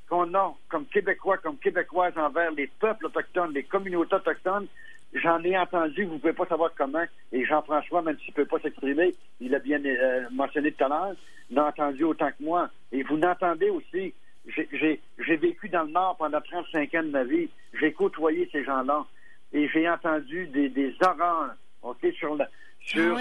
qu'on 0.08 0.34
a 0.34 0.54
comme 0.68 0.86
Québécois, 0.86 1.38
comme 1.38 1.56
Québécoises 1.58 2.16
envers 2.16 2.50
les 2.50 2.66
peuples 2.66 3.06
autochtones, 3.06 3.52
les 3.52 3.62
communautés 3.62 4.16
autochtones, 4.16 4.66
j'en 5.14 5.42
ai 5.44 5.56
entendu, 5.56 6.04
vous 6.04 6.14
ne 6.14 6.18
pouvez 6.18 6.32
pas 6.32 6.46
savoir 6.46 6.70
comment, 6.76 7.04
et 7.32 7.44
Jean-François, 7.44 8.02
même 8.02 8.18
s'il 8.18 8.30
ne 8.30 8.34
peut 8.34 8.46
pas 8.46 8.58
s'exprimer, 8.60 9.14
il 9.40 9.54
a 9.54 9.58
bien 9.58 9.82
euh, 9.84 10.24
mentionné 10.32 10.72
tout 10.72 10.84
à 10.84 10.88
l'heure, 10.88 11.14
l'a 11.50 11.66
entendu 11.66 12.04
autant 12.04 12.30
que 12.30 12.42
moi. 12.42 12.68
Et 12.92 13.02
vous 13.02 13.16
n'entendez 13.16 13.70
aussi, 13.70 14.14
j'ai 14.46 15.36
vécu 15.36 15.68
dans 15.68 15.84
le 15.84 15.92
Nord 15.92 16.16
pendant 16.18 16.40
35 16.40 16.94
ans 16.94 17.02
de 17.02 17.10
ma 17.10 17.24
vie, 17.24 17.48
j'ai 17.80 17.92
côtoyé 17.92 18.48
ces 18.52 18.64
gens-là, 18.64 19.04
et 19.52 19.68
j'ai 19.68 19.88
entendu 19.88 20.46
des, 20.48 20.68
des 20.68 20.94
horreurs 21.00 21.54
OK, 21.82 22.06
sur, 22.18 22.36
sur 22.80 23.18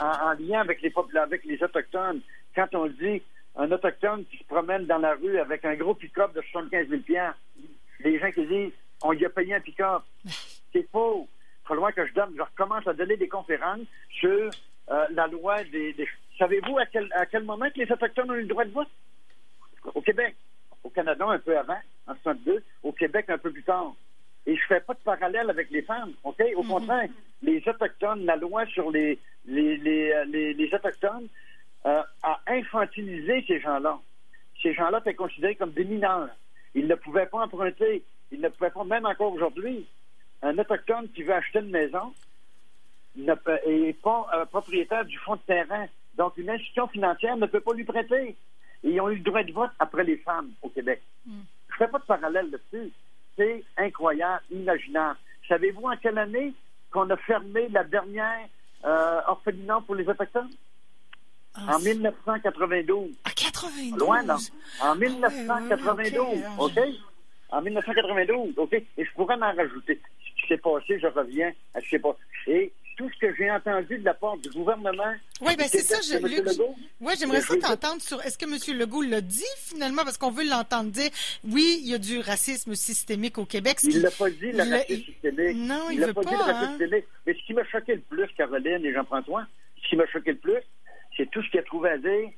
ah 0.00 0.30
en, 0.30 0.32
lien 0.42 0.60
avec 0.60 0.82
les, 0.82 0.92
avec 1.16 1.44
les 1.44 1.62
Autochtones. 1.62 2.20
Quand 2.54 2.74
on 2.74 2.86
dit 2.86 3.22
un 3.56 3.70
Autochtone 3.70 4.24
qui 4.24 4.38
se 4.38 4.44
promène 4.44 4.86
dans 4.86 4.98
la 4.98 5.14
rue 5.14 5.38
avec 5.38 5.64
un 5.64 5.74
gros 5.74 5.94
pick-up 5.94 6.34
de 6.34 6.42
75 6.50 6.88
000 6.88 7.02
les 8.02 8.18
gens 8.18 8.30
qui 8.32 8.46
disent 8.46 8.72
on 9.02 9.12
y 9.12 9.24
a 9.24 9.30
payé 9.30 9.54
un 9.54 9.60
pick-up. 9.60 10.02
C'est 10.72 10.88
faux. 10.90 11.28
Trop 11.64 11.74
loin 11.74 11.92
que 11.92 12.06
je 12.06 12.12
donne, 12.14 12.34
je 12.36 12.42
recommence 12.42 12.86
à 12.86 12.92
donner 12.92 13.16
des 13.16 13.28
conférences 13.28 13.86
sur 14.10 14.50
euh, 14.90 15.06
la 15.10 15.26
loi 15.26 15.62
des. 15.64 15.94
Savez-vous 16.38 16.78
à 16.78 16.86
quel, 16.86 17.08
à 17.12 17.26
quel 17.26 17.44
moment 17.44 17.68
que 17.70 17.78
les 17.78 17.92
Autochtones 17.92 18.30
ont 18.30 18.34
eu 18.34 18.42
le 18.42 18.48
droit 18.48 18.64
de 18.64 18.72
vote? 18.72 18.88
Au 19.94 20.00
Québec. 20.00 20.34
Au 20.82 20.88
Canada, 20.88 21.26
un 21.28 21.38
peu 21.38 21.56
avant, 21.56 21.78
en 22.06 22.14
62. 22.14 22.62
Au 22.82 22.92
Québec, 22.92 23.26
un 23.28 23.38
peu 23.38 23.52
plus 23.52 23.62
tard. 23.62 23.94
Et 24.46 24.56
je 24.56 24.62
fais 24.66 24.80
pas 24.80 24.94
de 24.94 25.00
parallèle 25.00 25.50
avec 25.50 25.70
les 25.70 25.82
femmes, 25.82 26.12
OK? 26.24 26.42
Au 26.56 26.62
mhm. 26.62 26.68
contraire, 26.68 27.08
les 27.42 27.62
Autochtones, 27.66 28.24
la 28.24 28.36
loi 28.36 28.64
sur 28.66 28.90
les, 28.90 29.18
les, 29.46 29.76
les, 29.76 30.12
euh, 30.12 30.24
les, 30.24 30.74
Autochtones 30.74 31.28
euh, 31.86 32.02
a 32.22 32.40
infantilisé 32.46 33.44
ces 33.46 33.60
gens-là. 33.60 33.98
Ces 34.62 34.74
gens-là 34.74 34.98
étaient 35.00 35.14
considérés 35.14 35.56
comme 35.56 35.72
des 35.72 35.84
mineurs. 35.84 36.30
Ils 36.74 36.86
ne 36.86 36.94
pouvaient 36.94 37.26
pas 37.26 37.44
emprunter. 37.44 38.02
Ils 38.32 38.40
ne 38.40 38.48
pouvaient 38.48 38.70
pas, 38.70 38.84
même 38.84 39.06
encore 39.06 39.32
aujourd'hui, 39.32 39.86
un 40.42 40.58
Autochtone 40.58 41.08
qui 41.10 41.22
veut 41.22 41.34
acheter 41.34 41.60
une 41.60 41.70
maison 41.70 42.14
n'est 43.16 43.92
pas 43.94 44.26
euh, 44.34 44.44
propriétaire 44.46 45.04
du 45.04 45.18
fonds 45.18 45.36
de 45.36 45.40
terrain. 45.40 45.86
Donc, 46.16 46.36
une 46.36 46.50
institution 46.50 46.88
financière 46.88 47.36
ne 47.36 47.46
peut 47.46 47.60
pas 47.60 47.74
lui 47.74 47.84
prêter. 47.84 48.36
Et 48.82 48.90
ils 48.90 49.00
ont 49.00 49.10
eu 49.10 49.16
le 49.16 49.22
droit 49.22 49.42
de 49.42 49.52
vote 49.52 49.70
après 49.78 50.04
les 50.04 50.16
femmes 50.18 50.50
au 50.62 50.68
Québec. 50.68 51.02
Mm. 51.26 51.40
Je 51.68 51.74
ne 51.74 51.78
fais 51.78 51.90
pas 51.90 51.98
de 51.98 52.04
parallèle 52.04 52.50
là-dessus. 52.50 52.92
C'est 53.36 53.64
incroyable, 53.76 54.42
imaginable. 54.50 55.18
Savez-vous 55.48 55.86
en 55.86 55.96
quelle 55.96 56.18
année 56.18 56.54
qu'on 56.90 57.08
a 57.10 57.16
fermé 57.16 57.68
la 57.68 57.84
dernière 57.84 58.48
euh, 58.84 59.20
orphelinat 59.26 59.80
pour 59.86 59.94
les 59.94 60.08
Autochtones? 60.08 60.50
Ah, 61.54 61.76
en 61.76 61.78
1992. 61.80 63.10
À 63.24 63.30
92? 63.30 63.98
Loin, 63.98 64.22
non? 64.22 64.36
En 64.82 64.94
1992, 64.94 66.42
ah, 66.46 66.62
OK? 66.62 66.78
En 67.50 67.62
1992, 67.62 68.54
OK? 68.56 68.72
Et 68.72 69.04
je 69.04 69.12
pourrais 69.14 69.36
m'en 69.36 69.52
rajouter. 69.52 70.00
S'est 70.50 70.58
passé, 70.58 70.98
je 70.98 71.06
reviens 71.06 71.52
à 71.74 71.78
ce 71.78 71.84
qui 71.84 71.90
s'est 71.90 71.98
passé. 72.00 72.18
Et 72.48 72.72
tout 72.96 73.08
ce 73.08 73.18
que 73.20 73.32
j'ai 73.36 73.48
entendu 73.48 73.98
de 73.98 74.04
la 74.04 74.14
part 74.14 74.36
du 74.36 74.50
gouvernement. 74.50 75.14
Oui, 75.40 75.54
bien, 75.56 75.68
c'est 75.68 75.78
ça, 75.78 76.00
je, 76.02 76.20
Oui, 77.00 77.12
j'aimerais 77.18 77.40
ça 77.40 77.56
t'entendre 77.56 78.02
sur 78.02 78.20
est-ce 78.22 78.36
que 78.36 78.46
M. 78.46 78.78
Legault 78.78 79.02
l'a 79.02 79.20
dit 79.20 79.44
finalement, 79.58 80.02
parce 80.02 80.18
qu'on 80.18 80.32
veut 80.32 80.44
l'entendre 80.44 80.90
dire 80.90 81.08
oui, 81.44 81.78
il 81.82 81.90
y 81.90 81.94
a 81.94 81.98
du 81.98 82.18
racisme 82.18 82.74
systémique 82.74 83.38
au 83.38 83.44
Québec. 83.44 83.78
Il 83.84 83.96
ne 83.96 84.02
l'a 84.02 84.10
pas 84.10 84.28
dit, 84.28 84.50
le 84.50 84.58
racisme 84.58 85.04
systémique. 85.04 85.56
Non, 85.56 85.88
il 85.92 86.00
ne 86.00 86.06
veut 86.06 86.14
pas. 86.14 86.22
Dit, 86.22 86.30
le 86.32 86.36
racisme 86.36 86.64
hein. 86.64 86.78
systémique. 86.78 87.04
Mais 87.26 87.34
ce 87.34 87.46
qui 87.46 87.54
m'a 87.54 87.64
choqué 87.64 87.94
le 87.94 88.00
plus, 88.00 88.26
Caroline 88.36 88.84
et 88.84 88.92
Jean-François, 88.92 89.46
ce 89.84 89.88
qui 89.88 89.94
m'a 89.96 90.06
choqué 90.08 90.32
le 90.32 90.38
plus, 90.38 90.60
c'est 91.16 91.30
tout 91.30 91.44
ce 91.44 91.50
qu'il 91.50 91.60
a 91.60 91.62
trouvé 91.62 91.90
à 91.90 91.98
dire 91.98 92.28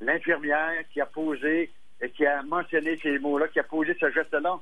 l'infirmière 0.00 0.82
qui 0.92 1.00
a 1.00 1.06
posé 1.06 1.70
et 2.00 2.10
qui 2.10 2.26
a 2.26 2.42
mentionné 2.42 2.98
ces 3.00 3.20
mots-là, 3.20 3.46
qui 3.46 3.60
a 3.60 3.64
posé 3.64 3.96
ce 4.00 4.10
geste-là. 4.10 4.60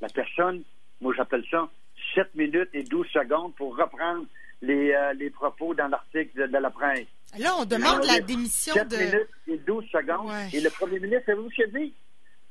La 0.00 0.08
personne, 0.08 0.64
moi 1.00 1.14
j'appelle 1.16 1.44
ça 1.50 1.70
7 2.16 2.34
minutes 2.34 2.70
et 2.72 2.82
12 2.82 3.06
secondes 3.08 3.54
pour 3.54 3.76
reprendre 3.76 4.24
les, 4.62 4.92
euh, 4.92 5.12
les 5.12 5.30
propos 5.30 5.74
dans 5.74 5.86
l'article 5.86 6.50
de, 6.50 6.58
la 6.58 6.70
presse. 6.70 7.06
Là, 7.38 7.54
on 7.58 7.64
demande 7.64 8.04
la 8.04 8.20
démission 8.20 8.72
7 8.72 8.88
de... 8.88 8.96
minutes 8.96 9.28
et 9.48 9.58
12 9.58 9.84
secondes. 9.92 10.32
Et 10.52 10.60
le 10.60 10.70
premier 10.70 10.98
ministre, 10.98 11.26
savez-vous 11.26 11.50
ce 11.50 11.78
dit? 11.78 11.94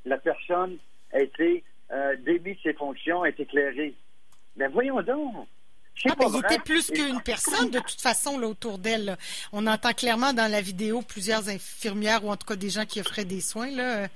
La 0.05 0.17
personne 0.17 0.77
a 1.11 1.19
été 1.19 1.63
euh, 1.91 2.15
démis 2.17 2.53
de 2.55 2.59
ses 2.61 2.73
fonctions, 2.73 3.23
a 3.23 3.29
été 3.29 3.43
éclairée. 3.43 3.95
Mais 4.55 4.67
voyons 4.67 5.01
donc. 5.01 5.47
Ah, 6.07 6.13
ben, 6.19 6.27
il 6.29 6.39
était 6.39 6.59
plus 6.59 6.91
qu'une 6.91 7.21
personne, 7.21 7.71
de 7.71 7.79
toute 7.79 8.01
façon, 8.01 8.37
là, 8.37 8.47
autour 8.47 8.77
d'elle. 8.77 9.17
On 9.53 9.65
entend 9.65 9.93
clairement 9.93 10.33
dans 10.33 10.51
la 10.51 10.61
vidéo 10.61 11.01
plusieurs 11.01 11.47
infirmières 11.47 12.23
ou 12.25 12.29
en 12.29 12.35
tout 12.35 12.45
cas 12.45 12.57
des 12.57 12.69
gens 12.69 12.85
qui 12.85 12.99
offraient 12.99 13.25
des 13.25 13.39
soins. 13.39 13.71
Là. 13.71 14.07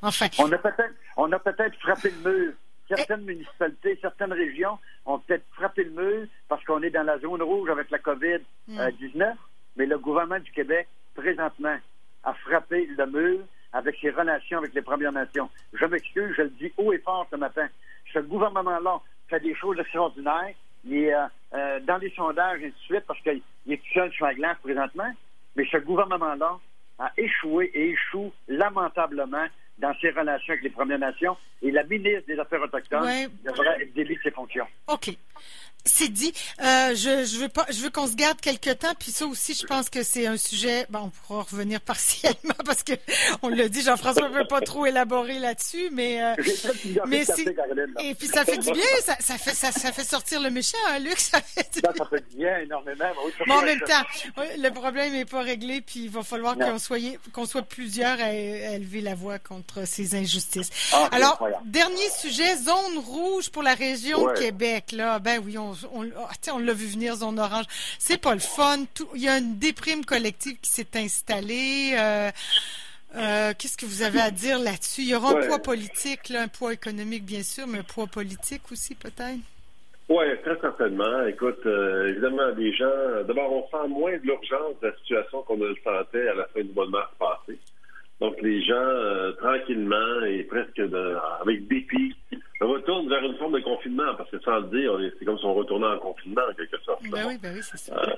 Enfin. 0.00 0.26
On 0.38 0.50
a 0.50 0.58
peut-être, 0.58 0.94
on 1.16 1.30
a 1.30 1.38
peut-être 1.38 1.78
frappé 1.78 2.12
le 2.24 2.30
mur 2.30 2.52
certaines 2.88 3.22
municipalités, 3.22 3.98
certaines 4.00 4.32
régions 4.32 4.78
ont 5.06 5.18
peut-être 5.18 5.44
frappé 5.52 5.84
le 5.84 5.90
mur 5.90 6.26
parce 6.48 6.64
qu'on 6.64 6.82
est 6.82 6.90
dans 6.90 7.02
la 7.02 7.18
zone 7.18 7.42
rouge 7.42 7.70
avec 7.70 7.90
la 7.90 7.98
COVID-19, 7.98 9.34
mais 9.76 9.86
le 9.86 9.98
gouvernement 9.98 10.40
du 10.40 10.50
Québec, 10.52 10.88
présentement, 11.14 11.76
a 12.24 12.34
frappé 12.34 12.86
le 12.86 13.06
mur 13.06 13.40
avec 13.72 13.96
ses 14.00 14.10
relations 14.10 14.58
avec 14.58 14.74
les 14.74 14.82
Premières 14.82 15.12
Nations. 15.12 15.48
Je 15.72 15.84
m'excuse, 15.86 16.34
je 16.36 16.42
le 16.42 16.50
dis 16.50 16.72
haut 16.76 16.92
et 16.92 16.98
fort 16.98 17.26
ce 17.30 17.36
matin. 17.36 17.66
Ce 18.12 18.18
gouvernement-là 18.18 19.00
fait 19.28 19.40
des 19.40 19.54
choses 19.54 19.78
extraordinaires. 19.78 20.54
Il 20.84 20.94
est 20.94 21.14
euh, 21.14 21.26
euh, 21.54 21.80
dans 21.80 21.96
les 21.96 22.10
sondages 22.10 22.60
et 22.60 22.66
ainsi 22.66 22.74
de 22.74 22.84
suite 22.84 23.04
parce 23.06 23.20
qu'il 23.20 23.40
est 23.68 23.76
tout 23.76 23.92
seul 23.94 24.12
sur 24.12 24.26
la 24.26 24.34
glace 24.34 24.58
présentement. 24.62 25.10
Mais 25.56 25.66
ce 25.70 25.78
gouvernement-là 25.78 26.58
a 26.98 27.12
échoué 27.16 27.70
et 27.74 27.90
échoue 27.90 28.32
lamentablement 28.48 29.46
dans 29.82 29.92
ses 30.00 30.10
relations 30.10 30.52
avec 30.52 30.62
les 30.62 30.70
Premières 30.70 31.00
Nations 31.00 31.36
et 31.60 31.70
la 31.70 31.82
ministre 31.82 32.26
des 32.28 32.38
Affaires 32.38 32.62
autochtones 32.62 33.28
devrait 33.44 33.86
délier 33.94 34.18
ses 34.22 34.30
fonctions. 34.30 34.66
OK. 34.86 35.10
C'est 35.84 36.08
dit. 36.08 36.32
Euh, 36.60 36.94
je, 36.94 37.24
je 37.24 37.38
veux 37.38 37.48
pas, 37.48 37.66
je 37.70 37.80
veux 37.80 37.90
qu'on 37.90 38.06
se 38.06 38.14
garde 38.14 38.40
quelque 38.40 38.70
temps. 38.70 38.92
Puis 38.98 39.10
ça 39.10 39.26
aussi, 39.26 39.54
je 39.54 39.66
pense 39.66 39.90
que 39.90 40.02
c'est 40.02 40.26
un 40.26 40.36
sujet. 40.36 40.86
Bon, 40.90 41.00
on 41.00 41.10
pourra 41.10 41.42
revenir 41.42 41.80
partiellement 41.92 42.54
parce 42.64 42.82
que 42.82 42.92
on 43.42 43.48
l'a 43.48 43.68
dit, 43.68 43.82
Jean-François 43.82 44.28
ne 44.28 44.34
veut 44.34 44.46
pas 44.46 44.60
trop 44.60 44.86
élaborer 44.86 45.38
là-dessus, 45.38 45.90
mais 45.92 46.22
euh, 46.22 46.34
mais 47.06 47.24
et 48.02 48.14
puis 48.14 48.28
ça 48.28 48.44
fait 48.44 48.58
du 48.58 48.70
bien. 48.70 48.82
Ça, 49.02 49.16
ça 49.18 49.38
fait 49.38 49.54
ça, 49.54 49.72
ça, 49.72 49.92
fait 49.92 50.04
sortir 50.04 50.40
le 50.40 50.50
méchant, 50.50 50.78
hein, 50.88 50.98
Luc. 50.98 51.18
Ça 51.18 51.40
fait 51.40 51.68
du... 51.74 51.80
ça, 51.80 52.04
fait 52.04 52.30
du 52.30 52.36
bien 52.36 52.58
énormément. 52.58 53.04
mais 53.46 53.52
en 53.54 53.62
même 53.62 53.80
temps, 53.80 54.42
le 54.58 54.68
problème 54.70 55.12
n'est 55.12 55.24
pas 55.24 55.42
réglé. 55.42 55.80
Puis 55.80 56.04
il 56.04 56.10
va 56.10 56.22
falloir 56.22 56.56
qu'on 56.56 56.78
soit 56.78 56.98
qu'on 57.32 57.46
soit 57.46 57.62
plusieurs 57.62 58.20
à, 58.20 58.32
élever 58.32 59.00
la 59.00 59.14
voix 59.14 59.38
contre 59.38 59.86
ces 59.86 60.14
injustices. 60.14 60.70
Ah, 60.92 61.08
Alors, 61.12 61.44
dernier 61.64 62.08
sujet, 62.10 62.56
zone 62.56 62.98
rouge 62.98 63.50
pour 63.50 63.62
la 63.62 63.74
région 63.74 64.28
de 64.28 64.38
Québec. 64.38 64.92
Là, 64.92 65.18
ben 65.18 65.40
oui, 65.44 65.58
on 65.58 65.71
on, 65.92 66.08
on, 66.52 66.58
l'a 66.58 66.72
vu 66.72 66.86
venir, 66.86 67.16
zone 67.16 67.38
orange. 67.38 67.66
C'est 67.98 68.20
pas 68.20 68.34
le 68.34 68.40
fun. 68.40 68.84
il 69.14 69.22
y 69.22 69.28
a 69.28 69.38
une 69.38 69.58
déprime 69.58 70.04
collective 70.04 70.58
qui 70.60 70.70
s'est 70.70 70.96
installée. 70.96 71.94
Euh, 71.96 72.30
euh, 73.14 73.52
qu'est-ce 73.58 73.76
que 73.76 73.86
vous 73.86 74.02
avez 74.02 74.20
à 74.20 74.30
dire 74.30 74.58
là-dessus? 74.58 75.02
Il 75.02 75.08
y 75.08 75.14
aura 75.14 75.30
un 75.38 75.46
poids 75.46 75.58
politique, 75.58 76.30
un 76.30 76.48
poids 76.48 76.72
économique, 76.72 77.24
bien 77.24 77.42
sûr, 77.42 77.66
mais 77.66 77.78
un 77.78 77.82
poids 77.82 78.06
politique 78.06 78.62
aussi, 78.70 78.94
peut-être? 78.94 79.40
Oui, 80.08 80.24
très 80.42 80.58
certainement. 80.60 81.26
Écoute, 81.26 81.60
euh, 81.66 82.08
évidemment, 82.08 82.48
les 82.56 82.72
gens, 82.74 83.22
d'abord, 83.26 83.52
on 83.52 83.68
sent 83.70 83.88
moins 83.88 84.12
de 84.12 84.22
l'urgence 84.22 84.78
de 84.82 84.88
la 84.88 84.96
situation 84.96 85.42
qu'on 85.42 85.56
le 85.56 85.74
sentait 85.84 86.28
à 86.28 86.34
la 86.34 86.44
fin 86.46 86.62
du 86.62 86.72
mois 86.72 86.86
de 86.86 86.90
mars 86.90 87.10
passé. 87.18 87.58
Donc, 88.20 88.40
les 88.40 88.62
gens, 88.64 89.32
tranquillement 89.38 90.24
et 90.26 90.44
presque 90.44 90.76
de, 90.76 91.16
avec 91.40 91.66
dépit, 91.68 92.14
retourne 92.62 93.08
vers 93.08 93.22
une 93.22 93.36
forme 93.36 93.54
de 93.54 93.60
confinement, 93.60 94.14
parce 94.16 94.30
que 94.30 94.38
sans 94.40 94.60
le 94.60 94.68
dire, 94.68 94.98
c'est 95.18 95.24
comme 95.24 95.38
si 95.38 95.44
on 95.44 95.54
retournait 95.54 95.86
en 95.86 95.98
confinement, 95.98 96.42
en 96.50 96.54
quelque 96.54 96.78
sorte. 96.80 97.02
Ben 97.10 97.24
oui, 97.26 97.38
ben 97.42 97.52
oui, 97.54 97.60
c'est 97.62 97.78
ça. 97.78 97.96
Euh, 97.96 98.14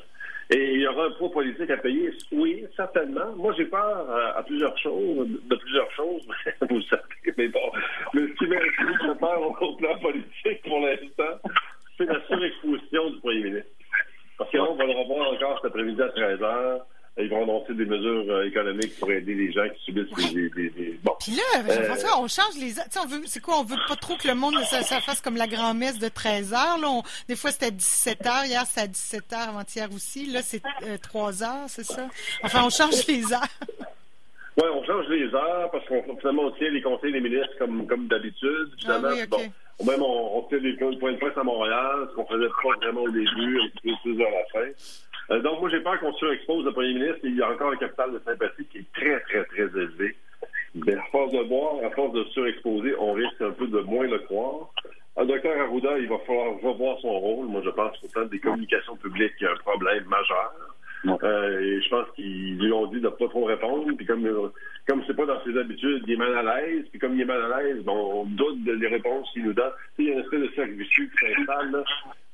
et 0.51 0.75
il 0.75 0.81
y 0.81 0.87
aura 0.87 1.07
un 1.07 1.11
poids 1.13 1.31
politique 1.31 1.71
à 1.71 1.77
payer, 1.79 2.13
oui, 2.33 2.67
certainement. 2.77 3.33
Moi, 3.37 3.55
j'ai 3.57 3.65
peur 3.65 4.07
à, 4.37 4.43
plusieurs 4.43 4.77
choses, 4.79 5.27
de 5.29 5.57
plusieurs 5.57 5.91
choses, 5.93 6.27
vous 6.69 6.77
le 6.77 6.83
savez, 6.83 7.35
mais 7.39 7.49
bon, 7.49 7.73
le 8.13 8.29
ce 8.29 8.35
qui 8.35 8.47
m'a 8.47 9.15
peur 9.15 9.63
au 9.63 9.77
plan 9.77 9.99
politique 9.99 10.63
pour 10.65 10.81
l'instant, 10.81 11.41
c'est 11.97 12.05
la 12.05 12.21
surexposition 12.27 13.11
du 13.11 13.21
premier 13.21 13.45
ministre. 13.45 13.71
Parce 14.37 14.51
qu'on 14.51 14.75
va 14.75 14.85
le 14.85 14.93
revoir 14.93 15.33
encore 15.33 15.61
cet 15.63 15.71
après-midi 15.71 16.03
à 16.03 16.09
13 16.09 16.41
h 16.41 16.81
ils 17.25 17.31
vont 17.31 17.43
annoncer 17.43 17.75
des 17.75 17.85
mesures 17.85 18.25
euh, 18.29 18.47
économiques 18.47 18.99
pour 18.99 19.11
aider 19.11 19.35
les 19.35 19.53
gens 19.53 19.69
qui 19.69 19.85
subissent 19.85 20.33
des, 20.33 20.51
des, 20.51 20.99
Bon. 21.03 21.13
Puis 21.21 21.33
là, 21.33 21.75
Jean-François, 21.75 22.11
euh, 22.11 22.23
on 22.23 22.29
change 22.29 22.55
les... 22.61 22.75
On 23.03 23.07
veut... 23.07 23.23
C'est 23.27 23.41
quoi? 23.41 23.61
On 23.61 23.65
veut 23.65 23.77
pas 23.89 23.97
trop 23.97 24.17
que 24.17 24.29
le 24.29 24.35
monde 24.35 24.55
ça, 24.65 24.83
ça 24.83 25.01
fasse 25.01 25.21
comme 25.21 25.37
la 25.37 25.47
grand-messe 25.47 25.99
de 25.99 26.09
13 26.09 26.53
heures. 26.53 26.79
Là, 26.81 27.01
Des 27.29 27.37
fois, 27.37 27.51
c'était 27.51 27.71
17 27.71 28.27
heures. 28.27 28.45
Hier, 28.45 28.65
c'était 28.67 28.83
à 28.83 28.87
17 28.87 29.33
heures 29.33 29.49
avant-hier 29.49 29.89
aussi. 29.95 30.27
Là, 30.27 30.41
c'est 30.43 30.63
3 31.03 31.43
euh, 31.43 31.47
heures, 31.47 31.69
c'est 31.69 31.85
ça? 31.85 32.09
Enfin, 32.43 32.63
on 32.65 32.71
change 32.71 33.07
les 33.07 33.33
heures. 33.33 33.41
Oui, 34.57 34.69
on 34.73 34.85
change 34.85 35.09
les 35.09 35.35
heures 35.35 35.69
parce 35.73 35.85
qu'on 35.89 36.17
finalement 36.17 36.45
on 36.45 36.51
tient 36.53 36.71
les 36.71 36.81
conseils 36.81 37.13
des 37.13 37.21
ministres 37.21 37.59
comme, 37.59 37.89
comme 37.89 38.07
d'habitude. 38.07 38.71
Ah 38.87 39.01
oui, 39.03 39.27
bon, 39.27 39.41
même 39.85 40.01
on, 40.01 40.39
on 40.39 40.43
tient 40.43 40.59
les 40.59 40.75
points 40.77 41.13
de 41.13 41.19
presse 41.19 41.37
à 41.37 41.43
Montréal, 41.43 42.07
ce 42.11 42.15
qu'on 42.15 42.27
faisait 42.27 42.47
pas 42.47 42.77
vraiment 42.81 43.03
au 43.03 43.11
début, 43.11 43.61
un 43.61 43.69
petit 43.71 43.91
peu 43.91 44.15
plus 44.15 44.25
à 44.25 44.31
la 44.31 44.45
fin. 44.53 44.71
Euh, 45.31 45.41
donc, 45.41 45.61
moi, 45.61 45.71
j'ai 45.71 45.81
peur 45.81 45.99
qu'on 46.01 46.13
surexpose 46.15 46.65
le 46.65 46.73
premier 46.73 46.95
ministre. 46.95 47.21
Il 47.23 47.37
y 47.37 47.43
a 47.43 47.51
encore 47.51 47.73
un 47.73 47.77
capital 47.77 48.13
de 48.13 48.21
sympathie 48.25 48.67
qui 48.67 48.79
est 48.79 48.93
très, 48.93 49.21
très, 49.21 49.45
très 49.45 49.63
élevé. 49.63 50.17
Mais 50.75 50.95
à 50.95 51.03
force 51.13 51.33
de 51.33 51.43
boire, 51.45 51.85
à 51.85 51.91
force 51.91 52.13
de 52.13 52.25
surexposer, 52.25 52.95
on 52.99 53.13
risque 53.13 53.41
un 53.41 53.53
peu 53.53 53.67
de 53.67 53.81
moins 53.81 54.07
le 54.07 54.19
croire. 54.21 54.71
Un 55.17 55.27
docteur 55.27 55.61
Arruda, 55.61 55.99
il 55.99 56.09
va 56.09 56.19
falloir 56.27 56.61
revoir 56.61 56.99
son 57.01 57.13
rôle. 57.13 57.47
Moi, 57.47 57.63
je 57.65 57.71
pense 57.71 57.97
qu'au 57.99 58.09
plan 58.09 58.25
des 58.25 58.41
communications 58.41 58.97
publiques, 58.97 59.35
il 59.41 59.45
y 59.45 59.47
a 59.47 59.53
un 59.53 59.57
problème 59.57 60.05
majeur. 60.07 60.53
Euh, 61.23 61.61
et 61.61 61.83
je 61.83 61.89
pense 61.91 62.07
qu'ils 62.17 62.59
lui 62.59 62.73
ont 62.73 62.87
dit 62.87 62.97
de 62.97 63.07
ne 63.07 63.09
pas 63.11 63.29
trop 63.29 63.45
répondre. 63.45 63.87
Puis 63.97 64.07
comme 64.07 64.27
comme 64.87 65.03
c'est 65.07 65.15
pas 65.15 65.27
dans 65.27 65.43
ses 65.45 65.57
habitudes, 65.57 66.03
il 66.07 66.15
est 66.15 66.17
mal 66.17 66.37
à 66.37 66.61
l'aise. 66.61 66.87
Puis 66.91 66.99
comme 66.99 67.15
il 67.15 67.21
est 67.21 67.27
mal 67.27 67.53
à 67.53 67.63
l'aise, 67.63 67.83
bon, 67.85 68.23
on 68.23 68.25
doute 68.25 68.65
des 68.65 68.87
réponses 68.87 69.31
qu'il 69.33 69.45
nous 69.45 69.53
donne. 69.53 69.73
Il 69.99 70.07
y 70.07 70.11
a 70.11 70.15
une 70.15 70.21
espèce 70.21 70.41
de 70.41 70.51
cercle 70.55 70.73
vicieux 70.73 71.09
qui 71.09 71.35
s'installe. 71.35 71.85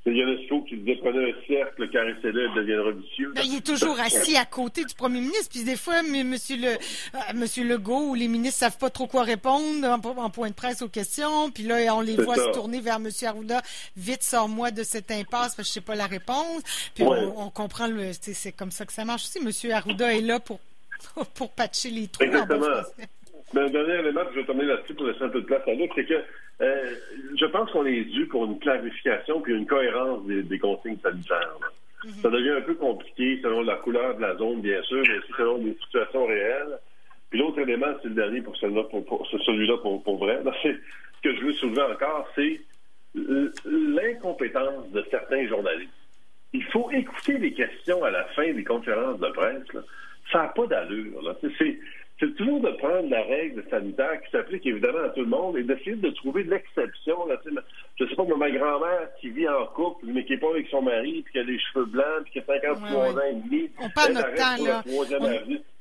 Il 0.07 0.17
y 0.17 0.23
a 0.23 0.25
le 0.25 0.39
show 0.49 0.63
qui 0.63 0.79
disait 0.79 0.97
prenez 0.97 1.31
un 1.31 1.47
cercle, 1.47 1.91
caressez-le, 1.91 2.49
il 2.49 2.55
deviendra 2.55 2.91
vicieux. 2.93 3.33
Ben, 3.35 3.43
il 3.45 3.57
est 3.57 3.67
toujours 3.67 4.01
assis 4.01 4.35
à 4.35 4.47
côté 4.47 4.85
du 4.85 4.95
premier 4.95 5.21
ministre. 5.21 5.51
Puis 5.51 5.63
des 5.63 5.77
fois, 5.77 5.99
M. 6.01 6.27
Monsieur, 6.27 6.57
le, 6.57 6.69
euh, 6.69 7.19
Monsieur 7.35 7.65
Legault 7.65 8.09
ou 8.09 8.15
les 8.15 8.29
ministres 8.29 8.61
savent 8.61 8.79
pas 8.79 8.89
trop 8.89 9.07
quoi 9.07 9.25
répondre 9.25 9.87
en, 9.87 10.31
point 10.31 10.49
de 10.49 10.55
presse 10.55 10.81
aux 10.81 10.89
questions. 10.89 11.51
Puis 11.51 11.65
là, 11.65 11.95
on 11.95 12.01
les 12.01 12.17
voit 12.17 12.37
se 12.37 12.51
tourner 12.53 12.81
vers 12.81 12.97
M. 12.97 13.09
Arruda. 13.27 13.61
Vite, 13.95 14.23
sors-moi 14.23 14.71
de 14.71 14.85
cette 14.85 15.11
impasse 15.11 15.55
parce 15.55 15.57
que 15.57 15.63
je 15.65 15.69
sais 15.69 15.81
pas 15.83 15.95
la 15.95 16.07
réponse. 16.07 16.63
Puis 16.95 17.05
on, 17.05 17.51
comprend, 17.51 17.87
le, 17.87 18.13
c'est 18.13 18.53
comme 18.53 18.71
ça 18.71 18.87
que 18.87 18.95
ça 18.95 19.05
marche 19.05 19.25
aussi. 19.25 19.39
M. 19.39 19.73
Arruda 19.73 20.15
est 20.15 20.23
là 20.23 20.41
pour, 20.41 20.61
pour 21.35 21.51
patcher 21.51 21.91
les 21.91 22.09
trous. 22.09 22.25
Exactement. 22.25 22.67
Ben, 23.53 23.65
un 23.65 23.71
dernier 23.71 23.99
élément, 23.99 24.21
je 24.33 24.41
vais 24.41 24.47
terminer 24.47 24.69
là-dessus 24.69 24.95
pour 24.95 25.07
laisser 25.07 25.25
un 25.25 25.29
peu 25.29 25.41
de 25.41 25.47
place 25.47 25.63
à 25.67 25.73
Luc, 25.73 25.91
c'est 25.95 26.07
que 26.07 26.23
euh, 26.61 26.95
je 27.39 27.47
pense 27.47 27.71
qu'on 27.71 27.87
est 27.87 28.05
dû 28.05 28.27
pour 28.27 28.45
une 28.45 28.59
clarification 28.59 29.41
puis 29.41 29.55
une 29.55 29.67
cohérence 29.67 30.25
des, 30.27 30.59
consignes 30.59 30.99
sanitaires. 31.03 31.57
Mhm. 32.05 32.11
Ça 32.23 32.31
devient 32.31 32.51
un 32.51 32.61
peu 32.61 32.75
compliqué 32.75 33.41
selon 33.43 33.63
la 33.63 33.77
couleur 33.77 34.17
de 34.17 34.23
la 34.23 34.37
zone, 34.37 34.61
bien 34.61 34.83
sûr, 34.83 35.03
mais 35.03 35.19
aussi 35.19 35.33
selon 35.37 35.57
les 35.59 35.77
situations 35.85 36.27
réelles. 36.27 36.79
Puis 37.31 37.39
l'autre 37.39 37.61
élément, 37.61 37.87
c'est 38.03 38.09
le 38.09 38.15
dernier 38.15 38.43
pour 38.43 38.57
celui-là 38.57 38.85
pour, 38.85 39.27
celui-là 39.27 39.79
pour, 39.79 40.03
pour 40.03 40.19
vrai. 40.19 40.41
ce 40.63 40.69
que 41.23 41.35
je 41.37 41.41
veux 41.45 41.53
soulever 41.55 41.83
encore, 41.83 42.29
c'est 42.35 42.61
l'incompétence 43.15 44.91
de 44.91 45.05
certains 45.11 45.47
journalistes. 45.47 45.91
Il 46.53 46.65
faut 46.65 46.91
écouter 46.91 47.39
les 47.39 47.53
questions 47.53 48.03
à 48.03 48.11
la 48.11 48.25
fin 48.25 48.53
des 48.53 48.65
conférences 48.65 49.21
de 49.21 49.29
presse. 49.29 49.63
Ça 50.33 50.43
n'a 50.43 50.49
pas 50.49 50.67
d'allure. 50.67 51.37
C'est 51.59 51.79
c'est 52.21 52.37
toujours 52.37 52.61
de 52.61 52.71
prendre 52.73 53.09
la 53.09 53.23
règle 53.23 53.65
sanitaire 53.71 54.21
qui 54.23 54.31
s'applique 54.31 54.67
évidemment 54.67 55.05
à 55.07 55.09
tout 55.09 55.23
le 55.23 55.27
monde 55.27 55.57
et 55.57 55.63
d'essayer 55.63 55.97
de 55.97 56.11
trouver 56.11 56.43
l'exception. 56.45 57.17
Je 57.99 58.05
sais 58.05 58.15
pas, 58.15 58.25
ma 58.25 58.51
grand-mère 58.51 59.09
qui 59.21 59.31
vit 59.31 59.49
en 59.49 59.67
couple, 59.67 60.05
mais 60.07 60.25
qui 60.27 60.33
n'est 60.33 60.39
pas 60.39 60.51
avec 60.51 60.69
son 60.69 60.83
mari, 60.83 61.23
puis 61.23 61.33
qui 61.33 61.39
a 61.39 61.43
les 61.43 61.59
cheveux 61.59 61.87
blancs, 61.87 62.25
puis 62.25 62.33
qui 62.33 62.39
a 62.41 62.45
53 62.45 63.15
ans 63.15 63.21
et 63.31 63.35
demi. 63.35 63.71
On 63.81 63.89
parle 63.89 64.13
notre 64.13 64.35
temps, 64.35 64.63
là. 64.63 64.83
On 64.87 65.05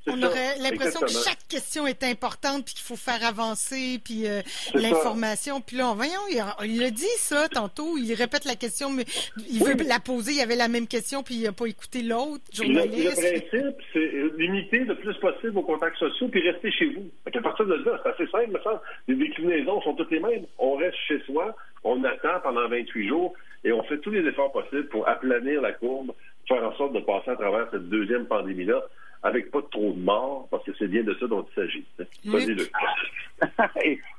aurait 0.08 0.58
l'impression 0.62 1.00
que 1.01 1.12
chaque 1.12 1.48
question 1.48 1.86
est 1.88 2.03
importante, 2.03 2.65
puis 2.65 2.74
qu'il 2.74 2.84
faut 2.84 2.96
faire 2.96 3.24
avancer, 3.25 4.00
puis 4.03 4.27
euh, 4.27 4.41
l'information. 4.74 5.62
Puis 5.62 5.77
là, 5.77 5.94
voyons, 5.96 6.22
il 6.63 6.84
a, 6.84 6.89
dit 6.91 7.06
ça 7.18 7.48
tantôt. 7.50 7.98
Il 7.98 8.13
répète 8.13 8.46
la 8.46 8.56
question, 8.56 8.89
mais 8.89 9.06
il 9.50 9.63
veut 9.63 9.75
la 9.88 10.00
poser. 10.00 10.34
Il 10.34 10.41
avait 10.41 10.56
la 10.56 10.68
même 10.68 10.88
question, 10.88 11.24
puis 11.24 11.36
il 11.36 11.44
n'a 11.44 11.51
pas 11.51 11.65
écouté 11.65 12.01
l'autre 12.01 12.44
journaliste. 12.53 13.22
Le, 13.22 13.39
principe, 13.39 13.77
c'est 13.94 14.12
limiter 14.38 14.79
le 14.79 14.96
plus 14.96 15.15
possible 15.15 15.51
vos 15.51 15.63
contacts 15.63 15.98
sociaux, 15.98 16.27
puis 16.29 16.48
rester 16.50 16.72
chez 16.72 16.86
vous. 16.88 17.10
À 17.25 17.41
partir 17.41 17.65
de 17.65 17.75
là, 17.75 18.00
c'est 18.03 18.10
assez 18.10 18.32
simple, 18.32 18.60
ça. 18.63 18.82
Les 19.08 19.15
déclinaisons 19.15 19.82
sont 19.82 19.94
toutes 19.94 20.12
les 20.12 20.20
mêmes. 20.20 20.46
On 20.58 20.75
reste 20.75 20.98
chez 21.08 21.20
soi, 21.25 21.56
on 21.84 22.03
attend 22.03 22.39
pendant 22.44 22.68
28 22.68 23.08
jours, 23.08 23.34
et 23.63 23.72
on 23.72 23.84
fait 23.84 23.98
tous 24.00 24.12
les 24.12 24.25
efforts 24.27 24.51
possibles 24.51 24.88
pour 24.88 25.08
aplanir 25.08 25.62
la 25.62 25.74
courbe, 25.74 26.13
faire 26.48 26.63
en 26.63 26.75
sorte 26.75 26.94
de 26.94 27.00
passer 27.00 27.32
à 27.32 27.36
travers 27.36 27.68
cette 27.72 27.89
deuxième 27.89 28.25
pandémie-là 28.25 28.82
avec 29.23 29.51
pas 29.51 29.61
trop 29.71 29.91
de 29.91 29.99
morts, 29.99 30.47
parce 30.49 30.63
que 30.63 30.71
c'est 30.77 30.88
bien 30.88 31.03
de 31.03 31.13
ça 31.15 31.27
dont 31.27 31.45
il 31.51 31.55
s'agit. 31.55 31.85
le 32.25 32.69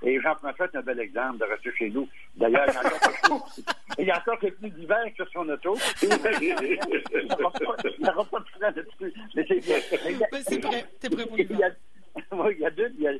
et, 0.02 0.20
Jean-François 0.20 0.66
est 0.66 0.76
un 0.76 0.82
bel 0.82 1.00
exemple 1.00 1.38
de 1.38 1.44
rester 1.44 1.72
chez 1.78 1.90
nous. 1.90 2.08
D'ailleurs, 2.36 2.66
il 3.98 4.06
y 4.06 4.10
a 4.10 4.18
encore 4.18 4.38
quelques 4.38 4.60
d'hiver 4.60 5.04
sur 5.16 5.28
son 5.30 5.48
auto. 5.48 5.76
il 6.02 6.08
n'y 6.08 6.52
aura 8.08 8.24
pas 8.24 8.40
de 8.40 8.48
frein 8.48 8.72
dessus. 8.72 9.14
Mais 9.34 9.44
c'est 9.48 9.60
C'est 9.62 10.60
prêt. 10.60 10.84
T'es 11.00 11.10
prêt 11.10 11.26
pour 11.26 11.36
le 11.36 11.44
oui, 12.32 12.54
il 12.56 12.60
y 12.60 12.66
a 12.66 12.70
deux. 12.70 12.92
Il 12.98 13.02
y 13.02 13.08
a, 13.08 13.12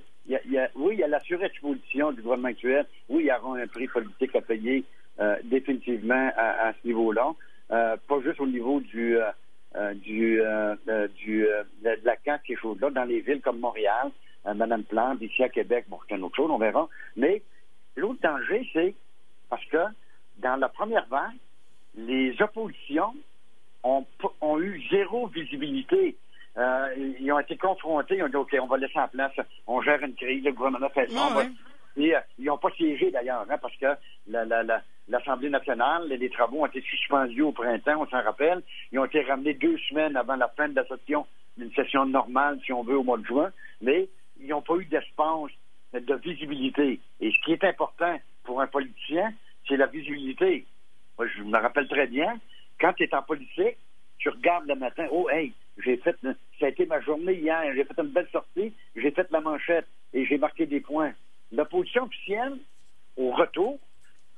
il 0.44 0.52
y 0.52 0.58
a, 0.58 0.68
oui, 0.75 0.94
il 0.94 1.00
y 1.00 1.04
a 1.04 1.08
la 1.08 1.20
surexposition 1.20 2.12
du 2.12 2.22
gouvernement 2.22 2.49
actuel. 2.49 2.87
Oui, 3.08 3.22
il 3.25 3.26
y 3.26 3.32
aura 3.32 3.58
un 3.58 3.66
prix 3.66 3.87
politique 3.88 4.34
à 4.34 4.40
payer 4.40 4.84
euh, 5.20 5.37
définitivement 5.44 6.30
à, 6.37 6.72
ce 6.72 6.87
niveau-là. 6.87 7.32
Euh, 7.70 7.96
pas 8.08 8.20
juste 8.20 8.40
au 8.40 8.46
niveau 8.46 8.80
du, 8.80 9.16
euh, 9.16 9.30
euh, 9.76 9.94
du, 9.94 10.40
euh, 10.40 10.75
euh, 10.88 11.06
du 11.16 11.46
la 12.62 12.75
là 12.81 12.90
dans 12.90 13.05
les 13.05 13.21
villes 13.21 13.40
comme 13.40 13.61
Montréal, 13.61 14.11
Madame 14.55 14.85
Plante, 14.85 15.21
ici 15.21 15.43
à 15.43 15.49
Québec, 15.49 15.85
bon, 15.88 15.99
c'est 16.09 16.17
une 16.17 16.25
autre 16.25 16.37
chose, 16.37 16.50
on 16.50 16.59
verra. 16.59 16.88
Mais 17.16 17.42
l'autre 17.96 18.20
danger, 18.23 18.68
c'est 18.73 18.94
parce 19.51 19.64
que 19.66 19.85
dans 20.38 20.57
la 20.57 20.68
première 20.68 21.07
vague, 21.09 21.37
les 21.94 22.40
oppositions 22.40 23.14
ont, 23.83 24.07
ont 24.40 24.61
eu 24.61 24.83
zéro 24.90 25.27
visibilité. 25.27 26.16
ils 26.57 27.33
ont 27.33 27.38
été 27.38 27.57
confrontés, 27.57 28.16
ils 28.16 28.25
ont 28.25 28.29
dit 28.29 28.37
OK, 28.37 28.57
on 28.61 28.66
va 28.66 28.79
laisser 28.79 28.99
en 28.99 29.09
place, 29.09 29.33
on 29.66 29.83
gère 29.83 30.03
une 30.03 30.14
crise, 30.14 30.42
le 30.42 30.53
gouvernement 30.53 30.88
fait 30.88 31.11
ça, 31.11 31.29
et 31.96 32.14
euh, 32.14 32.20
ils 32.38 32.46
n'ont 32.46 32.59
pas 32.59 32.70
siégé 32.70 33.11
d'ailleurs, 33.11 33.46
hein, 33.49 33.59
parce 33.61 33.77
que 33.77 33.87
l'Assemblée 35.11 35.51
nationale, 35.51 36.09
les, 36.09 36.31
travaux 36.31 36.61
ont 36.61 36.66
été 36.66 36.81
suspendus 36.83 37.42
au 37.42 37.53
printemps, 37.53 38.01
on 38.01 38.07
s'en 38.07 38.23
rappelle. 38.23 38.62
Ils 38.92 38.99
ont 38.99 39.05
été 39.05 39.20
ramenés 39.23 39.55
deux 39.55 39.77
semaines 39.88 40.16
avant 40.16 40.37
la 40.37 40.49
fin 40.49 40.68
de 40.68 40.77
la 40.77 40.87
session, 40.87 41.27
une 41.59 41.73
session 41.73 42.07
normale, 42.07 42.61
si 42.64 42.73
on 42.73 42.85
veut, 42.85 42.96
au 42.96 43.03
mois 43.03 43.18
de 43.18 43.25
juin. 43.25 43.51
Mais 43.81 44.09
ils 44.40 44.49
n'ont 44.49 44.62
pas 44.62 44.77
eu 44.77 44.85
d'espace, 44.85 45.51
de 45.92 46.14
visibilité. 46.14 47.01
Et 47.20 47.33
ce 47.33 47.44
qui 47.44 47.53
est 47.53 47.64
important 47.64 48.18
pour 48.44 48.61
un 48.61 48.68
politicien, 48.68 49.33
c'est 49.68 49.77
la 49.77 49.87
visibilité. 49.87 50.64
Moi, 51.18 51.27
je 51.37 51.42
me 51.42 51.59
rappelle 51.59 51.88
très 51.88 52.07
bien, 52.07 52.38
quand 52.81 52.92
tu 52.92 53.03
es 53.03 53.14
en 53.14 53.23
politique, 53.23 53.77
tu 54.18 54.29
regardes 54.29 54.66
le 54.68 54.77
matin, 54.77 55.07
oh, 55.11 55.29
hey, 55.31 55.53
j'ai 55.83 55.96
fait, 55.96 56.16
ça 56.23 56.66
a 56.66 56.68
été 56.68 56.87
ma 56.87 57.01
journée 57.01 57.35
hier, 57.35 57.62
j'ai 57.75 57.85
fait 57.85 57.99
une 57.99 58.09
belle 58.11 58.29
sortie, 58.31 58.73
j'ai 58.94 59.11
fait 59.11 59.27
la 59.31 59.40
manchette 59.40 59.87
et 60.12 60.25
j'ai 60.25 60.38
marqué 60.38 60.66
des 60.66 60.81
points. 60.81 61.12
L'opposition 61.53 62.05
officielle, 62.05 62.59
au 63.16 63.33
retour, 63.33 63.79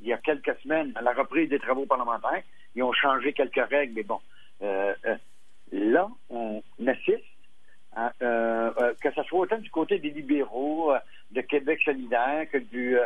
il 0.03 0.09
y 0.09 0.12
a 0.12 0.19
quelques 0.19 0.55
semaines, 0.62 0.93
à 0.97 1.03
la 1.03 1.12
reprise 1.12 1.49
des 1.49 1.59
travaux 1.59 1.87
parlementaires, 1.87 2.43
ils 2.75 2.83
ont 2.83 2.93
changé 2.93 3.33
quelques 3.33 3.69
règles, 3.71 3.95
mais 3.95 4.03
bon, 4.03 4.21
euh, 4.62 4.95
euh, 5.07 5.17
là, 5.73 6.09
on 6.29 6.62
assiste 6.87 7.25
euh, 8.23 8.95
que 9.01 9.12
ce 9.12 9.23
soit 9.25 9.41
autant 9.41 9.59
du 9.59 9.71
côté 9.71 9.99
des 9.99 10.11
libéraux, 10.11 10.93
de 11.31 11.41
Québec 11.43 11.81
solidaire 11.85 12.47
que 12.51 12.59
du, 12.59 12.97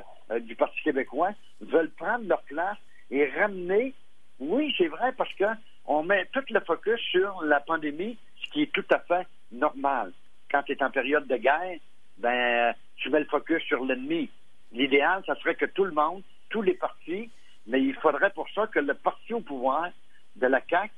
du 0.40 0.56
Parti 0.56 0.80
québécois, 0.82 1.30
veulent 1.60 1.90
prendre 1.90 2.26
leur 2.26 2.42
place 2.42 2.78
et 3.10 3.26
ramener, 3.26 3.94
oui, 4.38 4.74
c'est 4.78 4.88
vrai, 4.88 5.12
parce 5.16 5.32
que 5.34 5.44
on 5.86 6.02
met 6.02 6.26
tout 6.32 6.42
le 6.50 6.60
focus 6.60 7.00
sur 7.00 7.42
la 7.44 7.60
pandémie, 7.60 8.18
ce 8.42 8.50
qui 8.50 8.62
est 8.62 8.72
tout 8.72 8.84
à 8.90 8.98
fait 9.00 9.26
normal. 9.52 10.12
Quand 10.50 10.62
tu 10.62 10.72
es 10.72 10.82
en 10.82 10.90
période 10.90 11.26
de 11.26 11.36
guerre, 11.36 11.78
ben, 12.18 12.74
tu 12.96 13.10
mets 13.10 13.20
le 13.20 13.26
focus 13.26 13.62
sur 13.64 13.84
l'ennemi. 13.84 14.30
L'idéal, 14.72 15.22
ça 15.26 15.34
serait 15.36 15.54
que 15.54 15.66
tout 15.66 15.84
le 15.84 15.92
monde, 15.92 16.22
tous 16.56 16.62
les 16.62 16.72
partis, 16.72 17.28
mais 17.66 17.82
il 17.82 17.94
faudrait 17.96 18.30
pour 18.30 18.48
ça 18.54 18.66
que 18.66 18.78
le 18.78 18.94
parti 18.94 19.34
au 19.34 19.40
pouvoir 19.40 19.90
de 20.36 20.46
la 20.46 20.62
CAQ 20.66 20.90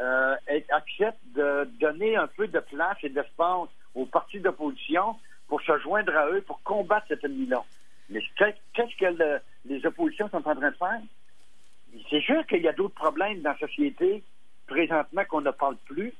euh, 0.00 0.36
accepte 0.70 1.20
de 1.34 1.68
donner 1.78 2.16
un 2.16 2.28
peu 2.28 2.48
de 2.48 2.60
place 2.60 2.96
et 3.02 3.10
d'espace 3.10 3.68
aux 3.94 4.06
partis 4.06 4.40
d'opposition 4.40 5.16
pour 5.48 5.60
se 5.60 5.78
joindre 5.80 6.16
à 6.16 6.30
eux, 6.30 6.40
pour 6.40 6.62
combattre 6.62 7.08
cet 7.08 7.24
ennemi-là. 7.24 7.62
Mais 8.08 8.22
qu'est-ce 8.38 8.96
que 8.96 9.40
les 9.66 9.84
oppositions 9.84 10.30
sont 10.30 10.48
en 10.48 10.54
train 10.54 10.70
de 10.70 10.76
faire? 10.76 11.02
C'est 12.08 12.22
sûr 12.22 12.46
qu'il 12.46 12.62
y 12.62 12.68
a 12.68 12.72
d'autres 12.72 12.94
problèmes 12.94 13.42
dans 13.42 13.50
la 13.50 13.58
société 13.58 14.22
présentement 14.66 15.26
qu'on 15.26 15.42
ne 15.42 15.50
parle 15.50 15.76
plus. 15.84 16.14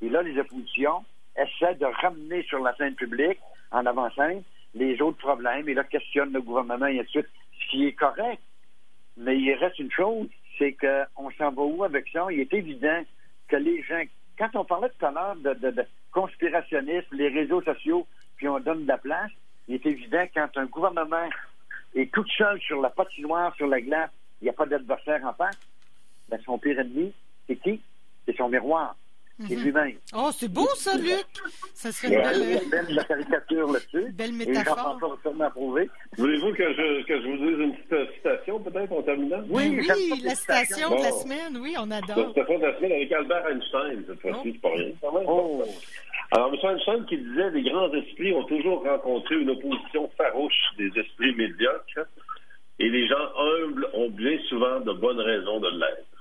Et 0.00 0.08
là, 0.08 0.22
les 0.22 0.38
oppositions 0.38 1.04
essaient 1.36 1.74
de 1.74 1.84
ramener 1.84 2.42
sur 2.44 2.60
la 2.60 2.74
scène 2.76 2.94
publique 2.94 3.38
en 3.70 3.84
avant-scène 3.84 4.42
les 4.74 5.02
autres 5.02 5.18
problèmes 5.18 5.68
et 5.68 5.74
là 5.74 5.84
questionnent 5.84 6.32
le 6.32 6.40
gouvernement 6.40 6.86
et 6.86 7.00
ainsi 7.00 7.06
de 7.06 7.22
suite, 7.22 7.28
qui 7.70 7.86
est 7.86 7.92
correct. 7.92 8.42
Mais 9.16 9.38
il 9.38 9.52
reste 9.54 9.78
une 9.78 9.90
chose, 9.90 10.28
c'est 10.58 10.72
qu'on 10.72 11.30
s'en 11.32 11.50
va 11.52 11.62
où 11.62 11.84
avec 11.84 12.08
ça? 12.12 12.26
Il 12.30 12.40
est 12.40 12.52
évident 12.52 13.02
que 13.48 13.56
les 13.56 13.82
gens, 13.82 14.02
quand 14.38 14.50
on 14.54 14.64
parlait 14.64 14.90
tout 14.98 15.06
à 15.06 15.10
l'heure 15.10 15.36
de, 15.36 15.70
de, 15.70 15.84
conspirationnisme, 16.12 17.14
les 17.16 17.28
réseaux 17.28 17.62
sociaux, 17.62 18.06
puis 18.36 18.48
on 18.48 18.58
donne 18.60 18.82
de 18.82 18.88
la 18.88 18.98
place, 18.98 19.30
il 19.68 19.76
est 19.76 19.86
évident 19.86 20.24
quand 20.34 20.48
un 20.56 20.66
gouvernement 20.66 21.28
est 21.94 22.12
tout 22.12 22.26
seul 22.36 22.60
sur 22.60 22.80
la 22.80 22.90
patinoire, 22.90 23.54
sur 23.56 23.66
la 23.66 23.80
glace, 23.80 24.10
il 24.40 24.44
n'y 24.44 24.50
a 24.50 24.54
pas 24.54 24.66
d'adversaire 24.66 25.24
en 25.24 25.34
face, 25.34 25.58
ben 26.28 26.40
son 26.44 26.58
pire 26.58 26.80
ennemi, 26.80 27.12
c'est 27.46 27.56
qui? 27.56 27.80
C'est 28.26 28.36
son 28.36 28.48
miroir. 28.48 28.96
C'est 29.48 29.56
mhm. 29.56 29.62
lui-même. 29.62 29.92
Oh, 30.14 30.30
c'est 30.32 30.52
beau 30.52 30.68
ça, 30.76 30.96
Luc! 30.98 31.24
Ça 31.72 31.90
serait 31.92 32.14
une 32.14 32.22
belle... 32.22 32.60
belle 32.70 32.94
la 32.94 33.04
caricature 33.04 33.72
là-dessus. 33.72 34.12
Belle 34.12 34.32
métaphore. 34.32 34.98
Et 35.00 35.22
sûrement 35.22 35.44
approuvé. 35.44 35.88
Voulez-vous 36.18 36.52
que 36.52 36.72
je, 36.74 37.04
que 37.06 37.22
je 37.22 37.26
vous 37.26 37.36
dise 37.36 37.58
une 37.58 37.76
petite 37.76 38.14
citation, 38.16 38.60
peut-être, 38.60 38.92
en 38.92 39.02
terminant? 39.02 39.42
Oui, 39.48 39.78
oui, 39.78 40.22
la 40.24 40.34
citation 40.34 40.90
de 40.90 41.02
la 41.02 41.12
semaine, 41.12 41.58
oui, 41.58 41.74
on 41.78 41.90
adore. 41.90 42.18
La 42.18 42.28
citation 42.28 42.58
de 42.58 42.64
la 42.64 42.76
semaine 42.76 42.92
avec 42.92 43.12
Albert 43.12 43.46
Einstein, 43.46 44.04
cette 44.06 44.20
fois-ci, 44.20 44.38
oh. 44.44 44.50
c'est 44.52 44.60
pas 44.60 44.70
rien. 44.74 45.24
Oh. 45.26 45.64
Alors, 46.32 46.52
M. 46.52 46.70
Einstein 46.70 47.06
qui 47.06 47.16
disait, 47.16 47.50
les 47.50 47.62
grands 47.62 47.92
esprits 47.94 48.32
ont 48.34 48.44
toujours 48.44 48.84
rencontré 48.84 49.36
une 49.36 49.50
opposition 49.50 50.10
farouche 50.18 50.62
des 50.76 50.88
esprits 50.98 51.34
médiocres, 51.34 52.06
et 52.78 52.88
les 52.88 53.08
gens 53.08 53.28
humbles 53.38 53.88
ont 53.94 54.10
bien 54.10 54.38
souvent 54.48 54.80
de 54.80 54.92
bonnes 54.92 55.20
raisons 55.20 55.60
de 55.60 55.68
l'être. 55.68 56.19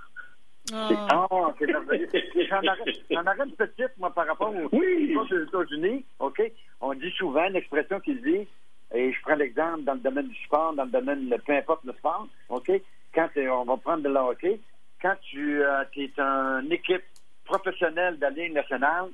Ah, 0.73 1.27
oh, 1.31 1.47
c'est 1.57 1.67
merveilleux. 1.67 2.09
J'en 2.49 3.21
aurais 3.21 3.45
une 3.45 3.55
petite, 3.55 3.97
moi, 3.97 4.11
par 4.13 4.27
rapport 4.27 4.53
aux, 4.53 4.69
oui. 4.71 5.15
États-Unis. 5.31 6.05
OK? 6.19 6.41
On 6.81 6.93
dit 6.93 7.11
souvent 7.17 7.47
une 7.47 7.55
expression 7.55 7.99
qui 7.99 8.15
dit, 8.15 8.47
et 8.93 9.13
je 9.13 9.21
prends 9.21 9.35
l'exemple 9.35 9.83
dans 9.83 9.93
le 9.93 9.99
domaine 9.99 10.27
du 10.27 10.43
sport, 10.43 10.73
dans 10.73 10.85
le 10.85 10.91
domaine, 10.91 11.33
peu 11.45 11.53
importe 11.53 11.83
le 11.85 11.93
sport, 11.93 12.27
OK? 12.49 12.71
Quand 13.13 13.29
on 13.37 13.65
va 13.65 13.77
prendre 13.77 14.03
de 14.03 14.09
la 14.09 14.23
hockey, 14.23 14.59
quand 15.01 15.15
tu 15.21 15.63
euh, 15.63 15.83
es 15.95 16.11
une 16.17 16.71
équipe 16.71 17.03
professionnelle 17.45 18.17
de 18.17 18.21
la 18.21 18.29
Ligue 18.29 18.53
nationale, 18.53 19.09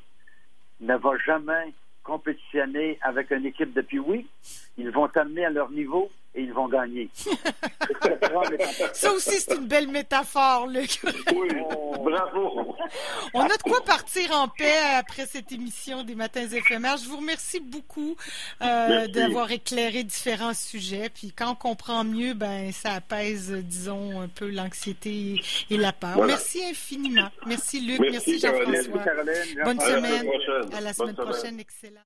ne 0.81 0.95
va 0.95 1.11
jamais 1.25 1.73
compétitionner 2.03 2.99
avec 3.01 3.31
une 3.31 3.45
équipe 3.45 3.73
de 3.73 3.83
oui, 3.99 4.27
Ils 4.77 4.91
vont 4.91 5.07
t'amener 5.07 5.45
à 5.45 5.49
leur 5.49 5.71
niveau 5.71 6.09
et 6.35 6.41
ils 6.41 6.53
vont 6.53 6.67
gagner. 6.67 7.09
Ça 8.93 9.11
aussi, 9.11 9.39
c'est 9.39 9.55
une 9.55 9.67
belle 9.67 9.87
métaphore, 9.87 10.67
Luc. 10.67 10.99
oui, 11.33 11.47
bravo. 12.03 12.75
On 13.33 13.41
a 13.43 13.57
de 13.57 13.63
quoi 13.63 13.81
partir 13.83 14.31
en 14.31 14.47
paix 14.47 14.77
après 14.97 15.25
cette 15.25 15.51
émission 15.51 16.03
des 16.03 16.15
Matins 16.15 16.47
éphémères. 16.47 16.97
Je 16.97 17.07
vous 17.07 17.17
remercie 17.17 17.59
beaucoup 17.59 18.15
euh, 18.61 19.07
d'avoir 19.07 19.51
éclairé 19.51 20.03
différents 20.03 20.53
sujets. 20.53 21.09
Puis 21.09 21.31
quand 21.31 21.51
on 21.51 21.55
comprend 21.55 22.03
mieux, 22.03 22.33
ben 22.33 22.71
ça 22.71 22.93
apaise, 22.93 23.51
disons, 23.51 24.21
un 24.21 24.27
peu 24.27 24.49
l'anxiété 24.49 25.41
et 25.69 25.77
la 25.77 25.93
peur. 25.93 26.17
Merci 26.25 26.63
infiniment. 26.63 27.29
Merci, 27.45 27.81
Luc. 27.81 27.99
Merci, 28.11 28.39
Jean-François. 28.39 29.03
Bonne 29.63 29.79
semaine. 29.79 30.27
À 30.73 30.81
la 30.81 30.93
semaine 30.93 31.15
prochaine. 31.15 31.59
Excellent. 31.59 31.93